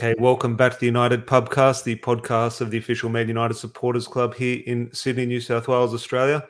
[0.00, 4.06] Okay, welcome back to the United Pubcast, the podcast of the official Man United Supporters
[4.06, 6.46] Club here in Sydney, New South Wales, Australia.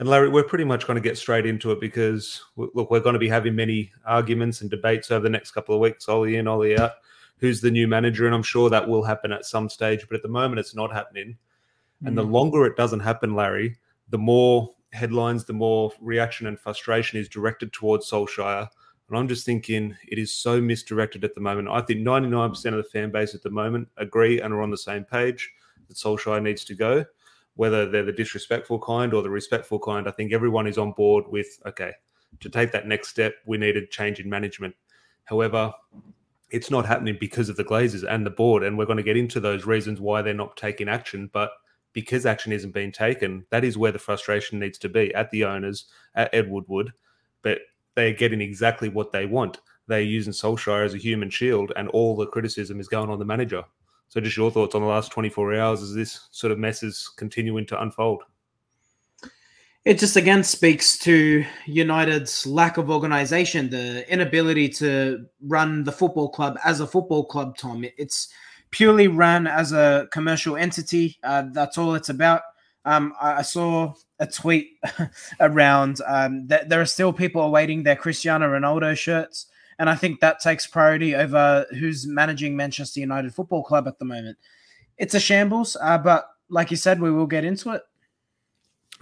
[0.00, 3.12] And Larry, we're pretty much going to get straight into it because, look, we're going
[3.12, 6.08] to be having many arguments and debates over the next couple of weeks.
[6.08, 6.94] Ollie in, Ollie out.
[7.36, 8.26] Who's the new manager?
[8.26, 10.92] And I'm sure that will happen at some stage, but at the moment, it's not
[10.92, 11.38] happening.
[12.04, 12.16] And mm.
[12.16, 13.76] the longer it doesn't happen, Larry,
[14.08, 18.68] the more headlines, the more reaction and frustration is directed towards Solskjaer
[19.08, 21.68] and I'm just thinking it is so misdirected at the moment.
[21.68, 24.78] I think 99% of the fan base at the moment agree and are on the
[24.78, 25.50] same page
[25.88, 27.04] that Solskjaer needs to go.
[27.54, 31.24] Whether they're the disrespectful kind or the respectful kind, I think everyone is on board
[31.28, 31.92] with okay,
[32.40, 34.74] to take that next step, we need a change in management.
[35.24, 35.72] However,
[36.50, 38.62] it's not happening because of the Glazers and the board.
[38.62, 41.30] And we're going to get into those reasons why they're not taking action.
[41.32, 41.50] But
[41.92, 45.44] because action isn't being taken, that is where the frustration needs to be at the
[45.44, 46.92] owners, at Ed Woodward.
[47.42, 47.58] But
[47.94, 49.58] they're getting exactly what they want.
[49.86, 53.24] They're using Solskjaer as a human shield, and all the criticism is going on the
[53.24, 53.64] manager.
[54.08, 57.10] So, just your thoughts on the last 24 hours as this sort of mess is
[57.16, 58.22] continuing to unfold?
[59.84, 66.28] It just again speaks to United's lack of organization, the inability to run the football
[66.28, 67.84] club as a football club, Tom.
[67.96, 68.28] It's
[68.70, 71.18] purely run as a commercial entity.
[71.22, 72.42] Uh, that's all it's about.
[72.84, 74.78] Um, I, saw a tweet
[75.40, 79.46] around um, that there are still people awaiting their Cristiano Ronaldo shirts.
[79.78, 84.04] And I think that takes priority over who's managing Manchester United Football Club at the
[84.04, 84.38] moment.
[84.96, 87.82] It's a shambles, uh, but like you said, we will get into it.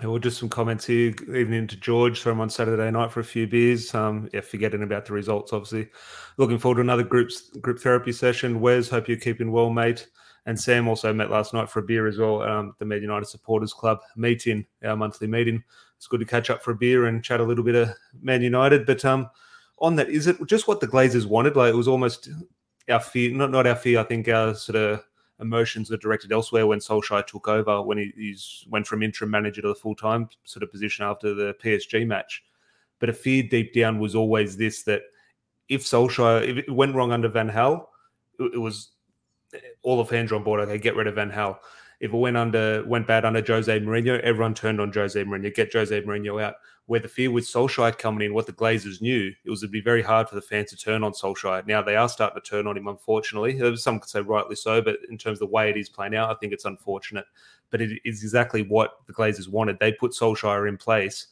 [0.03, 1.15] We'll just some comments here.
[1.35, 3.95] Evening to George from on Saturday night for a few beers.
[3.95, 5.89] Um, yeah, forgetting about the results, obviously.
[6.37, 8.61] Looking forward to another groups group therapy session.
[8.61, 10.07] Wes, hope you're keeping well, mate.
[10.47, 12.43] And Sam also met last night for a beer as well.
[12.43, 15.63] Um, the Man United Supporters Club meeting, our monthly meeting.
[15.97, 18.43] It's good to catch up for a beer and chat a little bit of Man
[18.43, 18.87] United.
[18.87, 19.29] But um,
[19.81, 21.57] on that, is it just what the Glazers wanted?
[21.57, 22.29] Like it was almost
[22.89, 23.99] our fear, not not our fear.
[23.99, 25.05] I think our sort of
[25.41, 29.63] emotions were directed elsewhere when Solskjaer took over, when he he's went from interim manager
[29.63, 32.45] to the full time sort of position after the PSG match.
[33.01, 35.03] But a fear deep down was always this that
[35.69, 37.87] if Solskjaer, if it went wrong under Van Gaal,
[38.39, 38.93] it, it was
[39.83, 40.61] all the fans are on board.
[40.61, 41.59] Okay, get rid of Van Gaal.
[42.01, 45.55] If it went under went bad under Jose Mourinho, everyone turned on Jose Mourinho.
[45.55, 46.55] Get Jose Mourinho out.
[46.87, 49.81] Where the fear with Solskjaer coming in, what the Glazers knew, it was to be
[49.81, 51.67] very hard for the fans to turn on Solskjaer.
[51.67, 53.61] Now they are starting to turn on him, unfortunately.
[53.61, 56.15] Uh, some could say rightly so, but in terms of the way it is playing
[56.15, 57.25] out, I think it's unfortunate.
[57.71, 59.79] But it is exactly what the Glazers wanted.
[59.81, 61.27] They put Solskjaer in place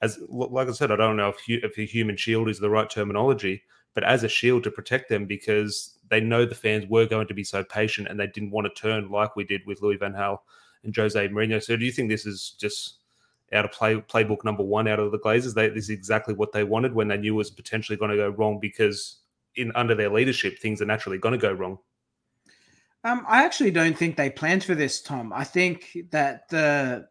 [0.00, 2.88] as, like I said, I don't know if, if a human shield is the right
[2.88, 3.62] terminology,
[3.94, 7.34] but as a shield to protect them because they know the fans were going to
[7.34, 10.12] be so patient and they didn't want to turn like we did with Louis Van
[10.12, 10.38] Gaal
[10.84, 11.62] and Jose Mourinho.
[11.62, 12.96] So do you think this is just
[13.52, 15.54] out of play playbook number one out of the Glazers?
[15.54, 18.16] They, this is exactly what they wanted when they knew it was potentially going to
[18.16, 19.18] go wrong because
[19.56, 21.78] in under their leadership things are naturally going to go wrong.
[23.04, 25.32] Um, I actually don't think they planned for this, Tom.
[25.32, 27.08] I think that the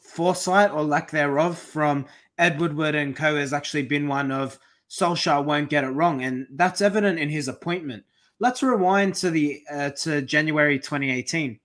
[0.00, 2.06] foresight or lack thereof from
[2.38, 4.58] Ed Woodward and co has actually been one of
[4.88, 8.04] Solskjaer won't get it wrong, and that's evident in his appointment.
[8.38, 11.58] Let's rewind to the uh, to January 2018,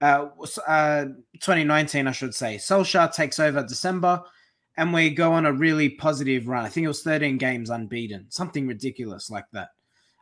[0.00, 0.26] uh,
[0.66, 2.56] uh, 2019, I should say.
[2.56, 4.22] Solskjaer takes over December,
[4.76, 6.64] and we go on a really positive run.
[6.64, 9.70] I think it was 13 games unbeaten, something ridiculous like that.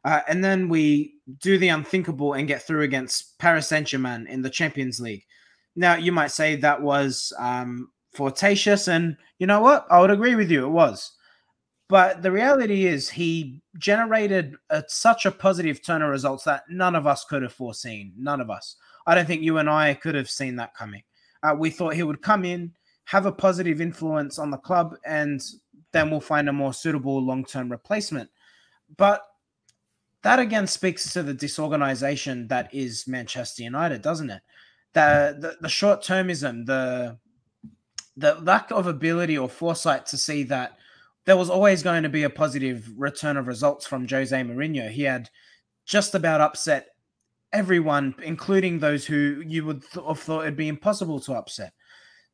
[0.05, 4.41] Uh, and then we do the unthinkable and get through against Paris Saint Germain in
[4.41, 5.27] the Champions League.
[5.75, 9.87] Now, you might say that was um, and you know what?
[9.91, 10.65] I would agree with you.
[10.65, 11.13] It was.
[11.89, 16.97] But the reality is, he generated a, such a positive turn of results that none
[16.97, 18.13] of us could have foreseen.
[18.19, 18.77] None of us.
[19.07, 21.05] I don't think you and I could have seen that coming.
[21.43, 22.73] Uh, we thought he would come in,
[23.05, 25.41] have a positive influence on the club, and
[25.93, 28.31] then we'll find a more suitable long term replacement.
[28.97, 29.23] But
[30.23, 34.43] that again speaks to the disorganization that is Manchester United, doesn't it?
[34.93, 37.19] The the, the short termism, the
[38.17, 40.79] the lack of ability or foresight to see that
[41.27, 44.91] there was always going to be a positive return of results from Jose Mourinho.
[44.91, 45.29] He had
[45.85, 46.89] just about upset
[47.53, 51.73] everyone, including those who you would th- have thought it'd be impossible to upset.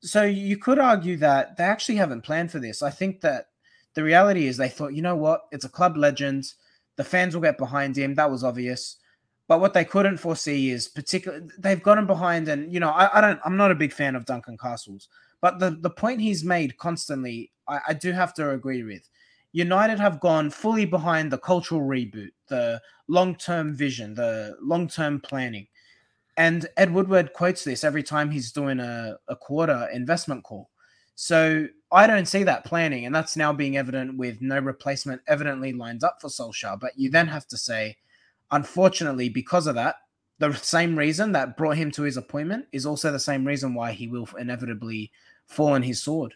[0.00, 2.82] So you could argue that they actually haven't planned for this.
[2.82, 3.46] I think that
[3.94, 6.52] the reality is they thought, you know what, it's a club legend.
[6.96, 8.14] The fans will get behind him.
[8.14, 8.96] That was obvious.
[9.49, 13.20] But what they couldn't foresee is particularly they've gotten behind, and you know, I, I
[13.20, 15.08] don't, I'm not a big fan of Duncan Castles,
[15.42, 19.08] but the the point he's made constantly I, I do have to agree with.
[19.52, 25.20] United have gone fully behind the cultural reboot, the long term vision, the long term
[25.20, 25.66] planning.
[26.38, 30.70] And Ed Woodward quotes this every time he's doing a, a quarter investment call.
[31.14, 35.74] So I don't see that planning, and that's now being evident with no replacement evidently
[35.74, 36.80] lined up for Solskjaer.
[36.80, 37.98] But you then have to say,
[38.50, 39.96] Unfortunately, because of that,
[40.38, 43.92] the same reason that brought him to his appointment is also the same reason why
[43.92, 45.10] he will inevitably
[45.52, 46.34] fall on his sword.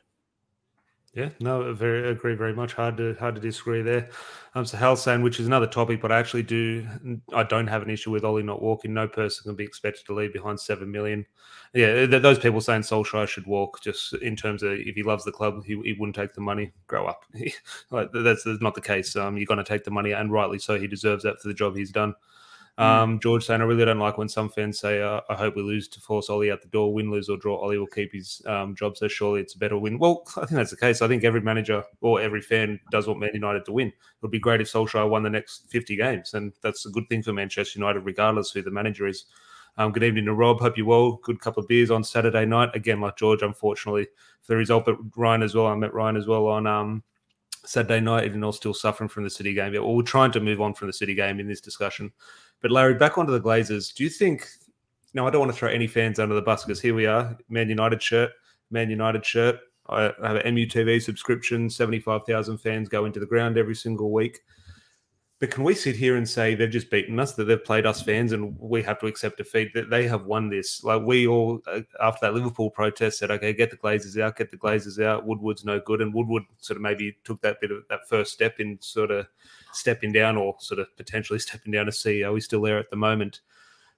[1.17, 2.75] Yeah, no, very agree very much.
[2.75, 4.11] Hard to hard to disagree there.
[4.55, 6.87] Um, so Hal saying which is another topic, but I actually do
[7.33, 8.93] I don't have an issue with Ollie not walking.
[8.93, 11.25] No person can be expected to leave behind seven million.
[11.73, 15.25] Yeah, th- those people saying Solskjaer should walk, just in terms of if he loves
[15.25, 16.73] the club, he, he wouldn't take the money.
[16.87, 17.25] Grow up.
[17.91, 19.17] like that's, that's not the case.
[19.17, 20.79] Um, you're going to take the money, and rightly so.
[20.79, 22.15] He deserves that for the job he's done.
[22.79, 22.85] Mm.
[22.85, 25.63] Um, George saying, I really don't like when some fans say, uh, I hope we
[25.63, 27.57] lose to force Ollie out the door, win, lose, or draw.
[27.57, 29.99] Ollie will keep his um, job, so surely it's a better win.
[29.99, 31.01] Well, I think that's the case.
[31.01, 33.89] I think every manager or every fan does want Man United to win.
[33.89, 37.09] It would be great if Solskjaer won the next 50 games, and that's a good
[37.09, 39.25] thing for Manchester United, regardless who the manager is.
[39.79, 40.61] Um, good evening to Rob.
[40.61, 41.19] Hope you're well.
[41.23, 42.71] Good couple of beers on Saturday night.
[42.75, 44.07] Again, like George, unfortunately,
[44.43, 45.67] for the result, but Ryan as well.
[45.67, 47.03] I met Ryan as well on um,
[47.67, 49.73] Saturday night, even though still suffering from the City game.
[49.73, 52.11] Well, we're trying to move on from the City game in this discussion.
[52.63, 53.95] But Larry, back onto the Glazers.
[53.95, 54.49] Do you think?
[55.15, 57.37] No, I don't want to throw any fans under the bus because here we are,
[57.49, 58.33] Man United shirt,
[58.71, 59.59] Man United shirt.
[59.89, 61.71] I have an MUTV subscription.
[61.71, 64.41] Seventy-five thousand fans go into the ground every single week.
[65.39, 68.01] But can we sit here and say they've just beaten us, that they've played us
[68.01, 69.75] fans, and we have to accept defeat?
[69.75, 70.83] That they have won this.
[70.83, 74.51] Like we all, uh, after that Liverpool protest, said, "Okay, get the Glazers out, get
[74.51, 77.87] the Glazers out." Woodward's no good, and Woodward sort of maybe took that bit of
[77.91, 79.27] that first step in sort of
[79.73, 82.33] stepping down, or sort of potentially stepping down as CEO.
[82.33, 83.41] He's still there at the moment.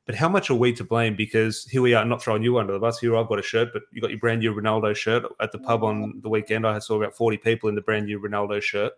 [0.07, 1.15] But how much are we to blame?
[1.15, 2.99] Because here we are, not throwing you under the bus.
[2.99, 5.59] Here I've got a shirt, but you got your brand new Ronaldo shirt at the
[5.59, 6.67] pub on the weekend.
[6.67, 8.95] I saw about forty people in the brand new Ronaldo shirt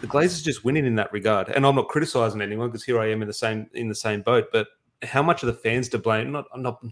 [0.00, 1.48] the Glazers just winning in that regard.
[1.48, 4.22] And I'm not criticizing anyone because here I am in the same in the same
[4.22, 4.48] boat.
[4.52, 4.68] But
[5.02, 6.32] how much are the fans to blame?
[6.32, 6.84] Not, I'm not.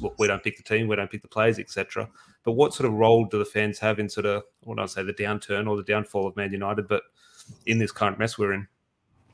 [0.00, 2.08] Look, we don't pick the team, we don't pick the players, etc.
[2.42, 4.88] But what sort of role do the fans have in sort of, what I don't
[4.88, 7.02] say the downturn or the downfall of Man United, but
[7.66, 8.66] in this current mess we're in?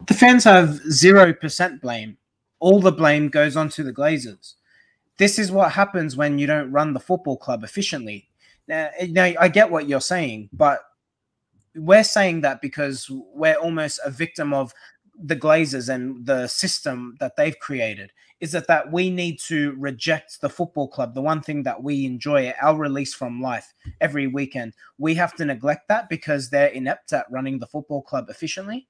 [0.09, 2.17] The fans have zero percent blame.
[2.59, 4.55] All the blame goes on to the Glazers.
[5.19, 8.29] This is what happens when you don't run the football club efficiently.
[8.67, 10.81] Now, now I get what you're saying, but
[11.75, 14.73] we're saying that because we're almost a victim of
[15.23, 20.41] the Glazers and the system that they've created is that that we need to reject
[20.41, 21.15] the football club.
[21.15, 25.45] The one thing that we enjoy our release from life every weekend we have to
[25.45, 28.89] neglect that because they're inept at running the football club efficiently.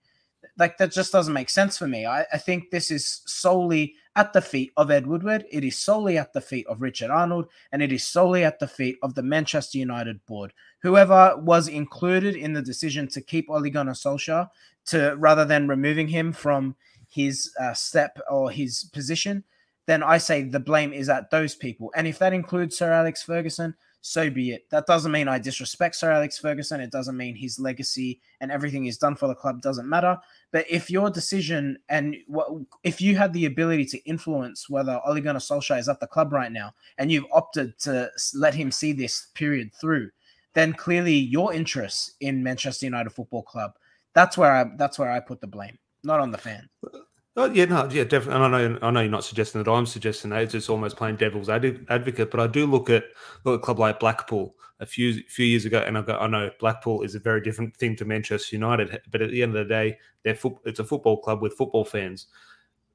[0.56, 2.06] Like that just doesn't make sense for me.
[2.06, 6.18] I, I think this is solely at the feet of ed woodward it is solely
[6.18, 9.22] at the feet of richard arnold and it is solely at the feet of the
[9.22, 10.52] manchester united board
[10.82, 14.48] whoever was included in the decision to keep Ole Gunnar Solskjaer
[14.86, 16.76] to rather than removing him from
[17.08, 19.44] his uh, step or his position,
[19.86, 21.92] then I say the blame is at those people.
[21.96, 24.68] And if that includes Sir Alex Ferguson, so be it.
[24.70, 26.80] That doesn't mean I disrespect Sir Alex Ferguson.
[26.80, 30.18] It doesn't mean his legacy and everything he's done for the club doesn't matter.
[30.52, 32.48] But if your decision and what,
[32.82, 36.32] if you had the ability to influence whether Ole Gunnar Solskjaer is at the club
[36.32, 40.10] right now, and you've opted to let him see this period through,
[40.54, 43.72] then clearly your interests in Manchester United Football Club.
[44.14, 46.68] That's where I that's where I put the blame, not on the fan.
[46.84, 46.98] Uh,
[47.36, 48.44] Oh, yeah, no, yeah, definitely.
[48.44, 50.42] And I know, I know you're not suggesting that I'm suggesting that.
[50.42, 52.30] It's just almost playing devil's advocate.
[52.30, 53.04] But I do look at
[53.44, 56.50] look at club like Blackpool a few few years ago, and I go, I know
[56.58, 59.00] Blackpool is a very different thing to Manchester United.
[59.12, 61.84] But at the end of the day, they're fo- it's a football club with football
[61.84, 62.26] fans.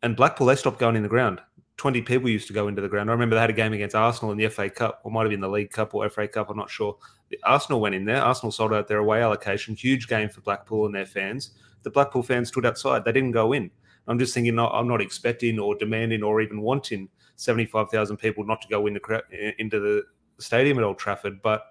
[0.04, 1.40] And Blackpool, they stopped going in the ground.
[1.78, 3.10] 20 people used to go into the ground.
[3.10, 5.30] I remember they had a game against Arsenal in the FA Cup, or might have
[5.30, 6.50] been the League Cup or FA Cup.
[6.50, 6.98] I'm not sure.
[7.44, 8.22] Arsenal went in there.
[8.22, 9.75] Arsenal sold out their away allocation.
[9.75, 11.51] Huge game for Blackpool and their fans.
[11.84, 13.04] The Blackpool fans stood outside.
[13.06, 13.72] They didn't go in.
[14.07, 18.67] I'm just thinking, I'm not expecting or demanding or even wanting 75,000 people not to
[18.67, 20.03] go in the, into the
[20.39, 21.63] stadium at Old Trafford, but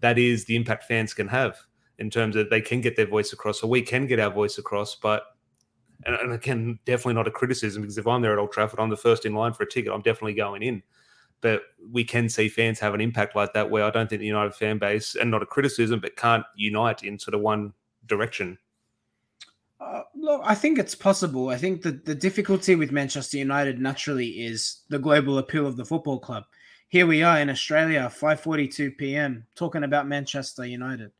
[0.00, 1.56] that is the impact fans can have
[1.98, 4.56] in terms of they can get their voice across, or we can get our voice
[4.58, 5.24] across, but
[6.04, 8.90] and, and again, definitely not a criticism because if I'm there at Old Trafford, I'm
[8.90, 9.92] the first in line for a ticket.
[9.92, 10.82] I'm definitely going in.
[11.42, 14.26] But we can see fans have an impact like that where I don't think the
[14.26, 17.72] United fan base, and not a criticism, but can't unite in sort of one
[18.06, 18.58] direction.
[19.80, 21.48] Uh, look, I think it's possible.
[21.48, 25.86] I think that the difficulty with Manchester United naturally is the global appeal of the
[25.86, 26.44] football club.
[26.88, 31.12] Here we are in Australia, 5:42 p.m., talking about Manchester United.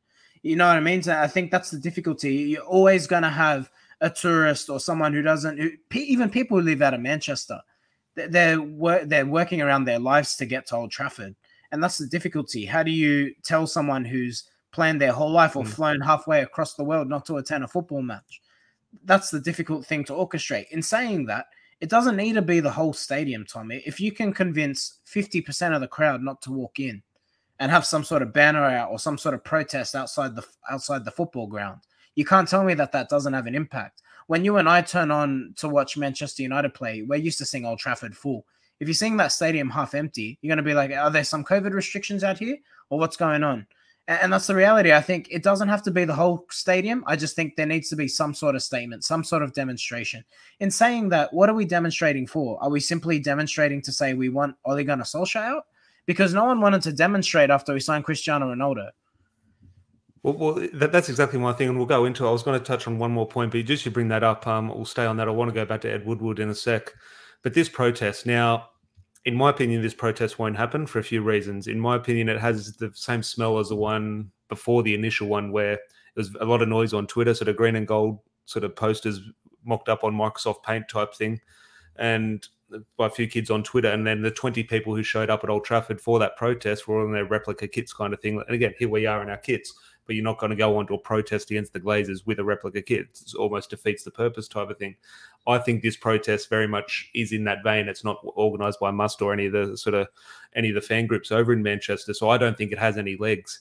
[0.42, 1.02] You know what I mean?
[1.02, 2.34] So I think that's the difficulty.
[2.34, 3.70] You're always going to have
[4.02, 7.60] a tourist or someone who doesn't, who, even people who live out of Manchester,
[8.14, 8.58] they're
[9.04, 11.34] they're working around their lives to get to Old Trafford,
[11.72, 12.66] and that's the difficulty.
[12.66, 15.68] How do you tell someone who's planned their whole life or mm.
[15.68, 18.42] flown halfway across the world not to attend a football match?
[19.04, 20.68] That's the difficult thing to orchestrate.
[20.70, 21.46] In saying that,
[21.80, 23.82] it doesn't need to be the whole stadium, Tommy.
[23.86, 27.02] If you can convince 50% of the crowd not to walk in
[27.58, 31.04] and have some sort of banner out or some sort of protest outside the outside
[31.04, 31.80] the football ground,
[32.14, 34.02] you can't tell me that that doesn't have an impact.
[34.26, 37.66] when you and I turn on to watch Manchester United play, we're used to seeing
[37.66, 38.46] Old Trafford full.
[38.78, 41.44] If you're seeing that stadium half empty, you're going to be like, are there some
[41.44, 42.56] COVID restrictions out here
[42.90, 43.66] or what's going on?
[44.10, 44.92] And that's the reality.
[44.92, 47.04] I think it doesn't have to be the whole stadium.
[47.06, 50.24] I just think there needs to be some sort of statement, some sort of demonstration.
[50.58, 52.60] In saying that, what are we demonstrating for?
[52.60, 55.66] Are we simply demonstrating to say we want Ole Gunnar Solskjaer out?
[56.06, 58.88] Because no one wanted to demonstrate after we signed Cristiano Ronaldo.
[60.24, 62.24] Well, well that, that's exactly my thing, and we'll go into.
[62.24, 62.28] it.
[62.28, 64.44] I was going to touch on one more point, but just you bring that up,
[64.44, 65.28] um, we'll stay on that.
[65.28, 66.92] I want to go back to Ed Woodward in a sec,
[67.44, 68.69] but this protest now
[69.24, 71.66] in my opinion, this protest won't happen for a few reasons.
[71.66, 75.52] In my opinion, it has the same smell as the one before the initial one,
[75.52, 75.76] where
[76.14, 78.74] there was a lot of noise on Twitter, sort of green and gold sort of
[78.74, 79.20] posters
[79.64, 81.40] mocked up on Microsoft Paint type thing,
[81.96, 82.48] and
[82.96, 83.88] by a few kids on Twitter.
[83.88, 87.00] And then the 20 people who showed up at Old Trafford for that protest were
[87.00, 88.42] all in their replica kits kind of thing.
[88.46, 89.74] And again, here we are in our kits
[90.10, 92.44] but you're not going to go on to a protest against the Glazers with a
[92.44, 93.06] replica kit.
[93.12, 94.96] It almost defeats the purpose type of thing.
[95.46, 97.86] I think this protest very much is in that vein.
[97.86, 100.08] It's not organised by MUST or any of the sort of
[100.56, 103.16] any of the fan groups over in Manchester, so I don't think it has any
[103.18, 103.60] legs.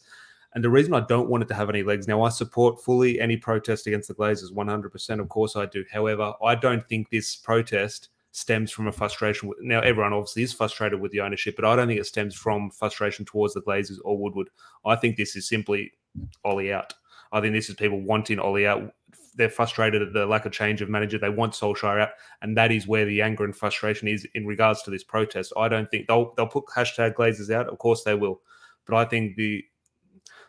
[0.56, 3.22] And the reason I don't want it to have any legs now, I support fully
[3.22, 5.20] any protest against the Glazers, 100%.
[5.20, 5.86] Of course, I do.
[5.92, 9.52] However, I don't think this protest stems from a frustration.
[9.62, 12.72] Now, everyone obviously is frustrated with the ownership, but I don't think it stems from
[12.72, 14.50] frustration towards the Glazers or Woodward.
[14.86, 15.92] I think this is simply
[16.44, 16.94] Ollie out.
[17.32, 18.94] I think this is people wanting Ollie out.
[19.36, 21.18] They're frustrated at the lack of change of manager.
[21.18, 22.10] They want Solskjaer out,
[22.42, 25.54] and that is where the anger and frustration is in regards to this protest.
[25.56, 27.68] I don't think they'll they'll put hashtag Glazers out.
[27.68, 28.42] Of course they will,
[28.86, 29.64] but I think the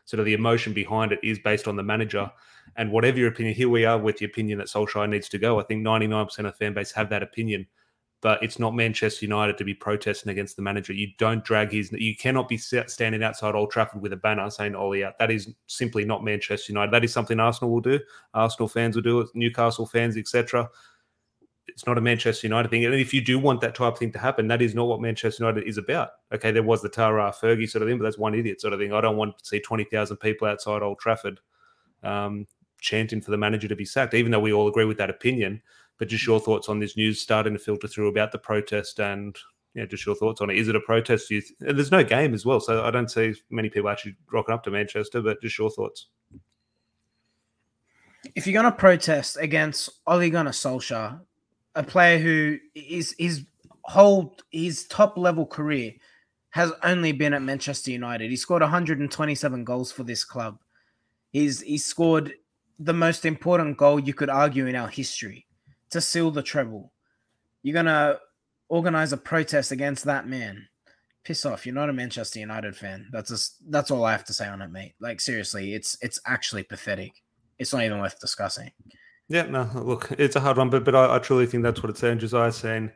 [0.06, 2.30] sort of the emotion behind it is based on the manager.
[2.76, 5.60] And whatever your opinion, here we are with the opinion that Solskjaer needs to go.
[5.60, 7.66] I think 99% of fan base have that opinion
[8.22, 10.92] but it's not Manchester United to be protesting against the manager.
[10.92, 11.90] You don't drag his.
[11.92, 15.52] You cannot be standing outside Old Trafford with a banner saying "Ollie out." That is
[15.66, 16.92] simply not Manchester United.
[16.92, 17.98] That is something Arsenal will do.
[18.34, 19.28] Arsenal fans will do it.
[19.34, 20.68] Newcastle fans, etc.
[21.66, 22.84] It's not a Manchester United thing.
[22.84, 25.00] And if you do want that type of thing to happen, that is not what
[25.00, 26.10] Manchester United is about.
[26.32, 28.80] Okay, there was the Tara Fergie sort of thing, but that's one idiot sort of
[28.80, 28.92] thing.
[28.92, 31.40] I don't want to see twenty thousand people outside Old Trafford
[32.02, 32.46] um,
[32.82, 35.62] chanting for the manager to be sacked, even though we all agree with that opinion
[36.00, 39.36] but just your thoughts on this news starting to filter through about the protest and
[39.74, 40.56] yeah, just your thoughts on it.
[40.56, 41.28] Is it a protest?
[41.28, 44.64] Th- there's no game as well, so I don't see many people actually rocking up
[44.64, 45.20] to Manchester.
[45.20, 46.08] But just your thoughts.
[48.34, 51.20] If you're going to protest against Ole Gunnar Solskjaer,
[51.74, 53.44] a player who is his
[53.84, 55.92] whole his top level career
[56.48, 58.30] has only been at Manchester United.
[58.30, 60.58] He scored 127 goals for this club.
[61.30, 62.32] He's he scored
[62.78, 65.46] the most important goal you could argue in our history
[65.90, 66.92] to seal the treble.
[67.62, 68.18] You're gonna
[68.68, 70.66] organize a protest against that man.
[71.24, 71.66] Piss off!
[71.66, 73.08] You're not a Manchester United fan.
[73.12, 74.94] That's just that's all I have to say on it, mate.
[75.00, 77.12] Like seriously, it's it's actually pathetic.
[77.58, 78.70] It's not even worth discussing.
[79.28, 81.90] Yeah, no, look, it's a hard one, but but I, I truly think that's what
[81.90, 82.18] it's saying.
[82.20, 82.90] Josiah saying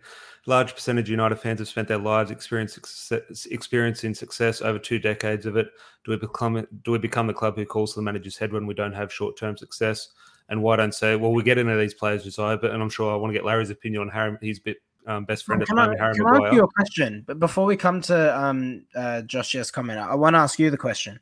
[0.47, 5.57] large percentage of United fans have spent their lives experiencing success over two decades of
[5.57, 5.69] it.
[6.05, 8.67] Do we become do we become the club who calls for the manager's head when
[8.67, 10.09] we don't have short term success?
[10.49, 13.13] And why don't say, well, we get into these players, Josiah, but and I'm sure
[13.13, 14.37] I want to get Larry's opinion on Harry.
[14.41, 16.43] He's bit um, best friend can at the moment, Harry can Maguire.
[16.43, 17.25] I ask you a question?
[17.27, 20.77] But before we come to um, uh, Josh's comment, I want to ask you the
[20.77, 21.21] question: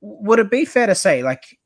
[0.00, 1.58] Would it be fair to say, like,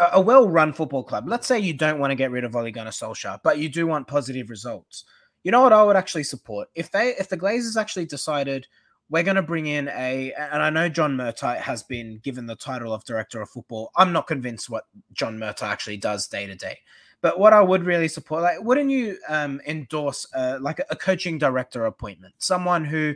[0.00, 1.28] a, a well-run football club?
[1.28, 3.86] Let's say you don't want to get rid of Ole Gunnar Solskjaer, but you do
[3.86, 5.04] want positive results.
[5.44, 8.66] You know what I would actually support if they if the Glazers actually decided
[9.10, 12.56] we're going to bring in a, and I know John Murtough has been given the
[12.56, 13.90] title of director of football.
[13.96, 16.80] I'm not convinced what John Murtough actually does day to day.
[17.20, 20.96] But what I would really support, like, wouldn't you um, endorse uh, like a, a,
[20.96, 23.14] coaching director appointment, someone who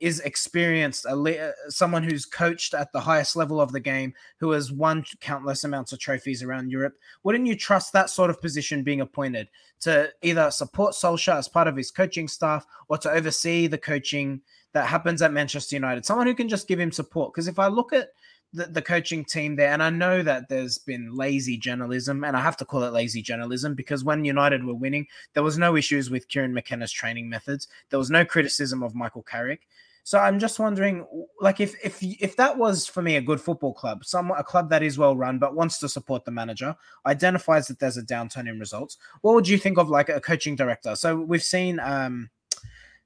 [0.00, 4.72] is experienced, a, someone who's coached at the highest level of the game, who has
[4.72, 6.96] won countless amounts of trophies around Europe?
[7.24, 9.48] Wouldn't you trust that sort of position being appointed
[9.80, 14.40] to either support Solskjaer as part of his coaching staff or to oversee the coaching?
[14.72, 16.04] that happens at Manchester United.
[16.04, 17.32] Someone who can just give him support.
[17.32, 18.08] Because if I look at
[18.52, 22.40] the, the, coaching team there, and I know that there's been lazy journalism, and I
[22.40, 26.10] have to call it lazy journalism because when United were winning, there was no issues
[26.10, 27.68] with Kieran McKenna's training methods.
[27.90, 29.66] There was no criticism of Michael Carrick.
[30.04, 31.06] So I'm just wondering,
[31.40, 34.68] like, if if if that was for me a good football club, some a club
[34.70, 36.74] that is well run but wants to support the manager,
[37.06, 38.98] identifies that there's a downturn in results.
[39.20, 40.96] What would you think of like a coaching director?
[40.96, 42.30] So we've seen um,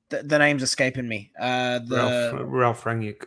[0.09, 1.33] the, the name's escaping me.
[1.39, 3.27] Uh, the Ralf, Ralf Rangnick.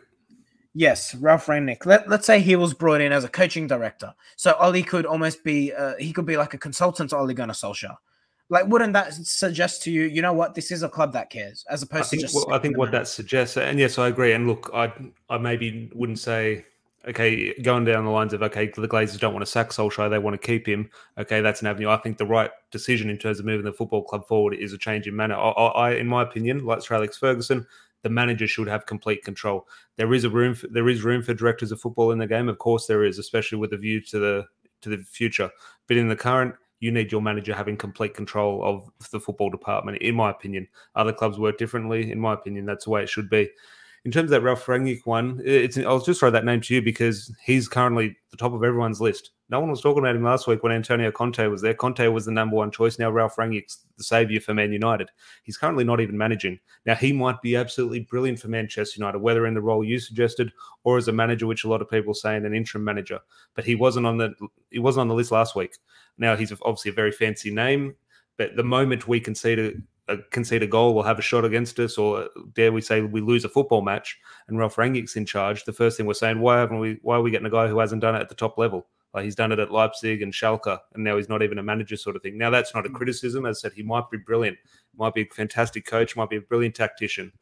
[0.80, 1.84] Yes, Ralf Rangnick.
[1.84, 4.14] Let, let's say he was brought in as a coaching director.
[4.36, 7.52] So Ollie could almost be, uh, he could be like a consultant to Ole Gunnar
[7.52, 7.98] Solskjaer.
[8.48, 11.66] Like, wouldn't that suggest to you, you know what, this is a club that cares,
[11.68, 12.34] as opposed I think, to just.
[12.34, 14.32] Well, I think what that suggests, and yes, I agree.
[14.32, 14.90] And look, I
[15.28, 16.64] I maybe wouldn't say
[17.08, 20.18] okay, going down the lines of okay, the Glazers don't want to sack Solskjaer, they
[20.18, 20.90] want to keep him.
[21.18, 21.90] Okay, that's an avenue.
[21.90, 24.78] I think the right decision in terms of moving the football club forward is a
[24.78, 25.36] change in manner.
[25.36, 27.66] I, I in my opinion, like Sir Alex Ferguson,
[28.02, 29.66] the manager should have complete control.
[29.96, 30.54] There is a room.
[30.54, 32.48] For, there is room for directors of football in the game.
[32.48, 34.46] Of course, there is, especially with a view to the
[34.82, 35.50] to the future.
[35.88, 39.98] But in the current, you need your manager having complete control of the football department.
[39.98, 42.10] In my opinion, other clubs work differently.
[42.10, 43.50] In my opinion, that's the way it should be
[44.04, 46.82] in terms of that Ralf Rangnick one, it's I'll just throw that name to you
[46.82, 49.30] because he's currently the top of everyone's list.
[49.50, 51.74] No one was talking about him last week when Antonio Conte was there.
[51.74, 53.00] Conte was the number one choice.
[53.00, 55.10] Now Ralf Rangnick's the savior for Man United.
[55.42, 56.60] He's currently not even managing.
[56.86, 60.52] Now he might be absolutely brilliant for Manchester United, whether in the role you suggested
[60.84, 63.18] or as a manager, which a lot of people say an interim manager.
[63.54, 64.32] But he wasn't on the
[64.70, 65.76] he wasn't on the list last week.
[66.16, 67.96] Now he's obviously a very fancy name,
[68.36, 71.98] but the moment we concede a concede a goal or have a shot against us,
[71.98, 75.72] or dare we say we lose a football match and Ralf Rangnick's in charge, the
[75.72, 76.98] first thing we're saying, why haven't we?
[77.02, 78.86] Why are we getting a guy who hasn't done it at the top level?
[79.12, 81.96] Like he's done it at Leipzig and Schalke, and now he's not even a manager,
[81.96, 82.38] sort of thing.
[82.38, 82.94] Now that's not a mm.
[82.94, 83.44] criticism.
[83.44, 84.58] As I said, he might be brilliant,
[84.96, 87.32] might be a fantastic coach, might be a brilliant tactician,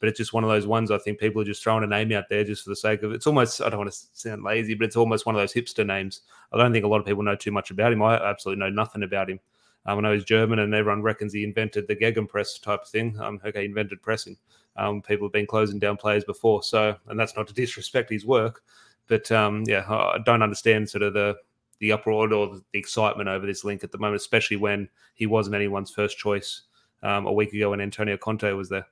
[0.00, 0.90] but it's just one of those ones.
[0.90, 3.12] I think people are just throwing a name out there just for the sake of
[3.12, 3.16] it.
[3.16, 5.86] It's almost I don't want to sound lazy, but it's almost one of those hipster
[5.86, 6.22] names.
[6.52, 8.02] I don't think a lot of people know too much about him.
[8.02, 9.40] I absolutely know nothing about him.
[9.86, 13.18] Um, I know he's German, and everyone reckons he invented the Gegenpress type of thing.
[13.18, 14.36] Um, okay, invented pressing.
[14.76, 18.24] Um, people have been closing down players before, so and that's not to disrespect his
[18.24, 18.62] work,
[19.10, 21.36] but um, yeah, I don't understand sort of the
[21.80, 25.56] the uproar or the excitement over this link at the moment, especially when he wasn't
[25.56, 26.62] anyone's first choice
[27.02, 28.86] um, a week ago when Antonio Conte was there.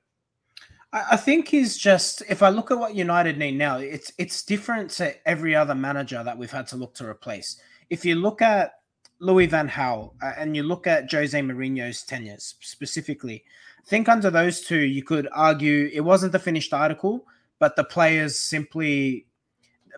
[0.91, 4.89] I think he's just if I look at what United need now, it's it's different
[4.91, 7.61] to every other manager that we've had to look to replace.
[7.89, 8.73] If you look at
[9.19, 13.43] Louis Van Gaal, uh, and you look at Jose Mourinho's tenures specifically,
[13.79, 17.25] I think under those two, you could argue it wasn't the finished article,
[17.59, 19.27] but the players simply,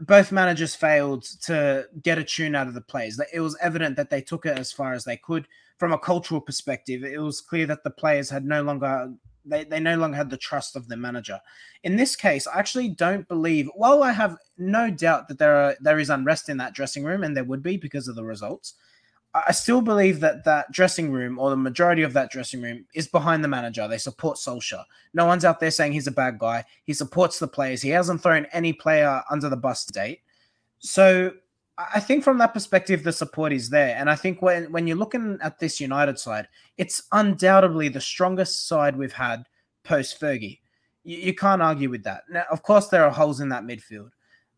[0.01, 3.19] both managers failed to get a tune out of the players.
[3.31, 5.47] It was evident that they took it as far as they could.
[5.77, 9.79] From a cultural perspective, it was clear that the players had no longer they, they
[9.79, 11.39] no longer had the trust of the manager.
[11.83, 13.69] In this case, I actually don't believe.
[13.73, 17.23] While I have no doubt that there are there is unrest in that dressing room,
[17.23, 18.75] and there would be because of the results,
[19.33, 23.07] I still believe that that dressing room or the majority of that dressing room is
[23.07, 23.87] behind the manager.
[23.87, 24.83] They support Solskjaer.
[25.13, 26.65] No one's out there saying he's a bad guy.
[26.83, 27.81] He supports the players.
[27.81, 30.19] He hasn't thrown any player under the bus to date.
[30.79, 31.31] So
[31.77, 33.95] I think from that perspective, the support is there.
[33.95, 38.67] And I think when, when you're looking at this United side, it's undoubtedly the strongest
[38.67, 39.45] side we've had
[39.83, 40.59] post Fergie.
[41.03, 42.23] You, you can't argue with that.
[42.29, 44.09] Now, of course, there are holes in that midfield,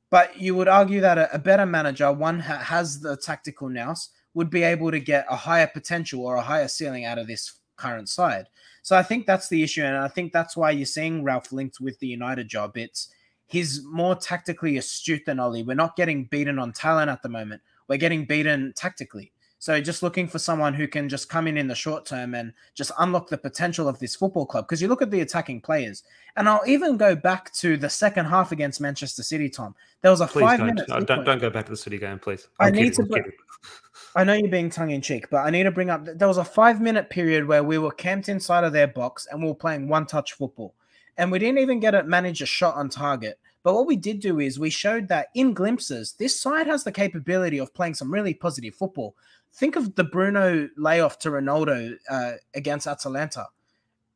[0.10, 4.10] but you would argue that a, a better manager, one ha- has the tactical nous,
[4.34, 7.60] would be able to get a higher potential or a higher ceiling out of this
[7.76, 8.48] current side.
[8.82, 11.80] So I think that's the issue, and I think that's why you're seeing Ralf linked
[11.80, 12.78] with the United job.
[12.78, 13.10] It's
[13.48, 15.64] he's more tactically astute than Ollie.
[15.64, 17.62] We're not getting beaten on talent at the moment.
[17.88, 19.33] We're getting beaten tactically.
[19.64, 22.52] So just looking for someone who can just come in in the short term and
[22.74, 24.66] just unlock the potential of this football club.
[24.66, 26.04] Because you look at the attacking players,
[26.36, 29.48] and I'll even go back to the second half against Manchester City.
[29.48, 30.90] Tom, there was a please five don't, minutes.
[30.90, 32.50] No, uh, don't don't go back to the City game, please.
[32.60, 33.24] I'm i need kidding, to.
[34.18, 36.40] I know you're being tongue in cheek, but I need to bring up there was
[36.40, 39.56] a five minute period where we were camped inside of their box and we were
[39.56, 40.76] playing one touch football.
[41.18, 43.40] And we didn't even get it manage a shot on target.
[43.64, 46.92] But what we did do is we showed that in glimpses, this side has the
[46.92, 49.16] capability of playing some really positive football.
[49.54, 53.48] Think of the Bruno layoff to Ronaldo uh, against Atalanta.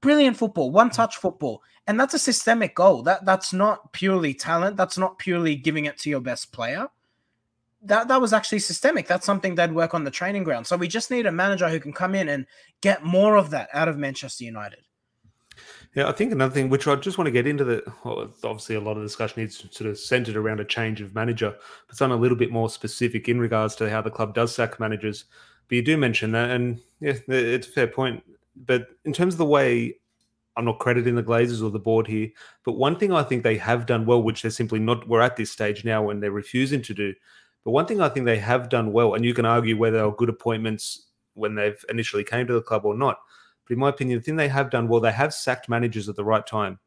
[0.02, 1.62] Brilliant football, one touch football.
[1.86, 3.04] And that's a systemic goal.
[3.04, 4.78] That that's not purely talent.
[4.78, 6.89] That's not purely giving it to your best player
[7.84, 9.08] that that was actually systemic.
[9.08, 10.67] That's something they'd work on the training ground.
[10.67, 12.45] So we just need a manager who can come in and
[12.82, 14.80] get more of that out of Manchester United.
[15.97, 18.75] Yeah, I think another thing which I just want to get into the well, obviously
[18.75, 21.55] a lot of discussion is sort of centered around a change of manager,
[21.88, 24.79] but something a little bit more specific in regards to how the club does sack
[24.79, 25.25] managers.
[25.67, 28.23] But you do mention that, and yeah, it's a fair point.
[28.55, 29.95] But in terms of the way
[30.55, 32.29] I'm not crediting the Glazers or the board here,
[32.63, 35.36] but one thing I think they have done well, which they're simply not, we're at
[35.36, 37.15] this stage now when they're refusing to do,
[37.63, 40.12] but one thing I think they have done well, and you can argue whether they're
[40.12, 43.17] good appointments when they've initially came to the club or not.
[43.67, 46.15] But in my opinion, the thing they have done well, they have sacked managers at
[46.15, 46.80] the right time.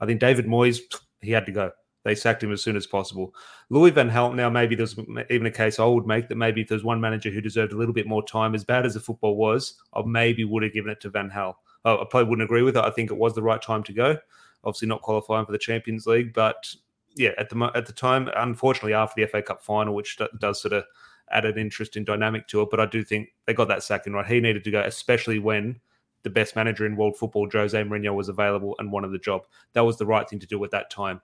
[0.00, 0.80] I think David Moyes,
[1.20, 1.72] he had to go.
[2.04, 3.34] They sacked him as soon as possible.
[3.70, 4.96] Louis Van Gaal, now maybe there's
[5.30, 7.76] even a case I would make that maybe if there's one manager who deserved a
[7.76, 10.90] little bit more time, as bad as the football was, I maybe would have given
[10.90, 11.54] it to Van Gaal.
[11.84, 12.84] I probably wouldn't agree with it.
[12.84, 14.18] I think it was the right time to go.
[14.64, 16.74] Obviously, not qualifying for the Champions League, but
[17.14, 20.72] yeah, at the at the time, unfortunately, after the FA Cup final, which does sort
[20.72, 20.84] of
[21.30, 22.68] add an interesting dynamic to it.
[22.70, 24.26] But I do think they got that second right.
[24.26, 25.80] He needed to go, especially when
[26.22, 29.42] the best manager in world football, Jose Mourinho, was available and wanted the job.
[29.72, 31.20] That was the right thing to do at that time.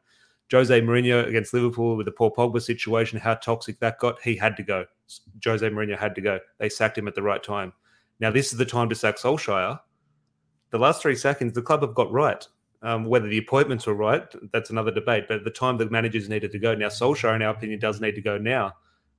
[0.50, 4.56] Jose Mourinho against Liverpool with the Paul Pogba situation, how toxic that got, he had
[4.56, 4.84] to go.
[5.44, 6.38] Jose Mourinho had to go.
[6.58, 7.72] They sacked him at the right time.
[8.20, 9.80] Now, this is the time to sack Solskjaer.
[10.70, 12.46] The last three seconds, the club have got right.
[12.82, 15.24] Um, whether the appointments were right, that's another debate.
[15.26, 16.74] But at the time, the managers needed to go.
[16.74, 18.74] Now, Solskjaer, in our opinion, does need to go now,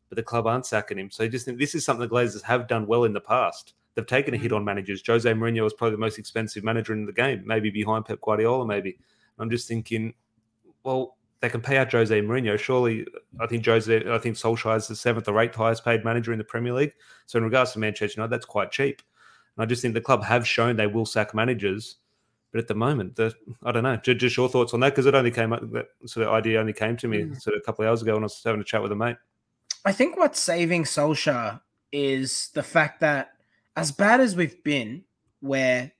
[0.09, 1.09] but the club aren't sacking him.
[1.09, 3.73] So just this is something the Glazers have done well in the past.
[3.95, 4.58] They've taken a hit mm.
[4.58, 5.01] on managers.
[5.05, 8.65] Jose Mourinho was probably the most expensive manager in the game, maybe behind Pep Guardiola,
[8.65, 8.97] maybe.
[9.39, 10.13] I'm just thinking,
[10.84, 12.58] well, they can pay out Jose Mourinho.
[12.58, 13.05] Surely,
[13.39, 16.38] I think Jose, I think Solskjaer is the seventh or eighth highest paid manager in
[16.38, 16.93] the Premier League.
[17.25, 19.01] So in regards to Manchester United, that's quite cheap.
[19.55, 21.97] And I just think the club have shown they will sack managers.
[22.51, 23.97] But at the moment, the, I don't know.
[23.97, 25.69] Just, just your thoughts on that because it only came up.
[25.71, 27.41] That sort of idea only came to me mm.
[27.41, 28.95] sort of a couple of hours ago when I was having a chat with a
[28.95, 29.17] mate.
[29.84, 33.35] I think what's saving Solskjaer is the fact that
[33.75, 35.03] as bad as we've been,
[35.41, 35.91] we're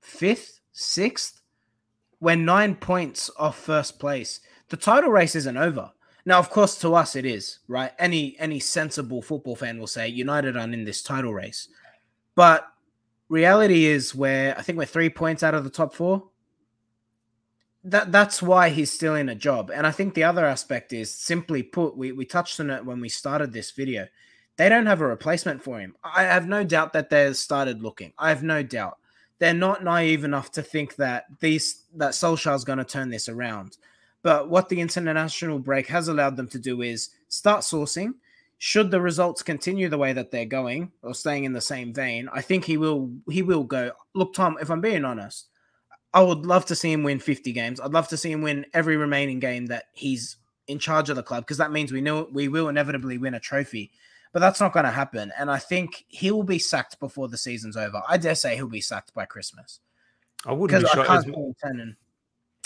[0.00, 1.40] fifth, sixth,
[2.20, 4.40] we're nine points off first place.
[4.68, 5.92] The title race isn't over.
[6.24, 7.92] Now, of course, to us it is, right?
[7.98, 11.68] Any any sensible football fan will say United aren't in this title race.
[12.34, 12.66] But
[13.28, 16.24] reality is where I think we're three points out of the top four.
[17.82, 19.70] That that's why he's still in a job.
[19.70, 23.00] And I think the other aspect is simply put, we, we touched on it when
[23.00, 24.06] we started this video.
[24.60, 25.96] They don't have a replacement for him.
[26.04, 28.12] I have no doubt that they've started looking.
[28.18, 28.98] I have no doubt.
[29.38, 33.30] They're not naive enough to think that these that Solskjaer is going to turn this
[33.30, 33.78] around.
[34.20, 38.16] But what the international break has allowed them to do is start sourcing.
[38.58, 42.28] Should the results continue the way that they're going or staying in the same vein,
[42.30, 43.92] I think he will he will go.
[44.12, 45.48] Look, Tom, if I'm being honest,
[46.12, 47.80] I would love to see him win 50 games.
[47.80, 50.36] I'd love to see him win every remaining game that he's
[50.68, 53.40] in charge of the club because that means we know we will inevitably win a
[53.40, 53.90] trophy
[54.32, 55.32] but that's not going to happen.
[55.38, 58.02] And I think he will be sacked before the season's over.
[58.08, 59.80] I dare say he'll be sacked by Christmas.
[60.46, 61.08] I wouldn't be shocked.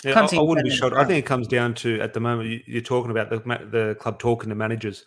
[0.04, 0.94] yeah, I, I wouldn't be shocked.
[0.94, 3.38] I think it comes down to at the moment you're talking about the
[3.70, 5.04] the club talking to managers.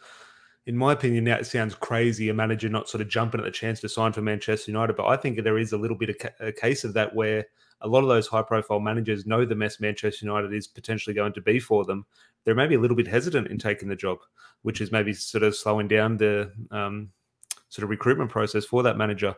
[0.66, 3.52] In my opinion, now it sounds crazy a manager not sort of jumping at the
[3.52, 6.32] chance to sign for Manchester United, but I think there is a little bit of
[6.42, 7.46] a case of that where
[7.82, 11.34] a lot of those high profile managers know the mess Manchester United is potentially going
[11.34, 12.06] to be for them.
[12.44, 14.20] They're maybe a little bit hesitant in taking the job
[14.62, 17.10] which is maybe sort of slowing down the um,
[17.70, 19.36] sort of recruitment process for that manager.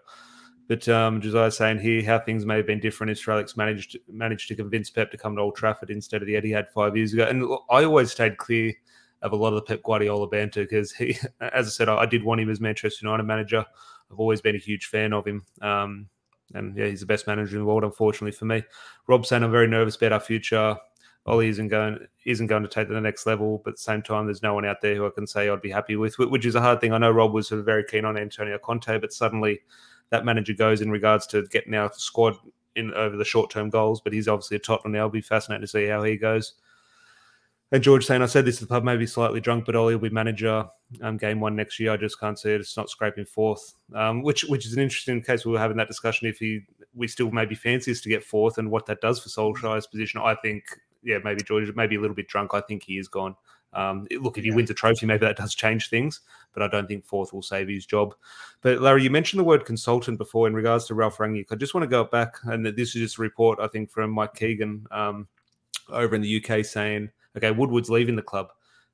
[0.67, 4.47] But um, Josiah saying here how things may have been different if Alex managed managed
[4.49, 7.25] to convince Pep to come to Old Trafford instead of the Etihad five years ago.
[7.25, 8.73] And I always stayed clear
[9.23, 12.06] of a lot of the Pep Guardiola banter because he, as I said, I, I,
[12.06, 13.65] did want him as Manchester United manager.
[14.12, 15.43] I've always been a huge fan of him.
[15.62, 16.08] Um,
[16.53, 18.63] and yeah, he's the best manager in the world, unfortunately for me.
[19.07, 20.77] Rob saying I'm very nervous about our future.
[21.25, 24.01] Ollie isn't going isn't going to take to the next level, but at the same
[24.01, 26.45] time, there's no one out there who I can say I'd be happy with, which
[26.45, 26.93] is a hard thing.
[26.93, 29.62] I know Rob was very keen on Antonio Conte, but suddenly
[30.09, 32.35] that manager goes in regards to getting our squad
[32.75, 34.01] in over the short term goals.
[34.01, 34.99] But he's obviously a Tottenham now.
[34.99, 36.53] It'll be fascinating to see how he goes.
[37.71, 40.10] And George saying, I said this to the pub, maybe slightly drunk, but Ollie will
[40.10, 40.65] be manager
[41.01, 41.91] um, game one next year.
[41.91, 42.62] I just can't see it.
[42.62, 45.45] It's not scraping fourth, um, which which is an interesting case.
[45.45, 46.62] We were having that discussion if he
[46.95, 50.19] we still maybe fancy us to get fourth and what that does for Solskjaer's position.
[50.23, 50.63] I think
[51.03, 52.53] yeah, maybe George, maybe a little bit drunk.
[52.53, 53.36] I think he is gone.
[53.73, 54.55] Um, look, if he yeah.
[54.55, 56.21] wins a trophy, maybe that does change things,
[56.53, 58.15] but I don't think fourth will save his job.
[58.62, 61.47] But Larry, you mentioned the word consultant before in regards to Ralf Rangnick.
[61.51, 64.10] I just want to go back, and this is just a report I think from
[64.10, 65.27] Mike Keegan um,
[65.89, 68.49] over in the UK saying, okay, Woodward's leaving the club,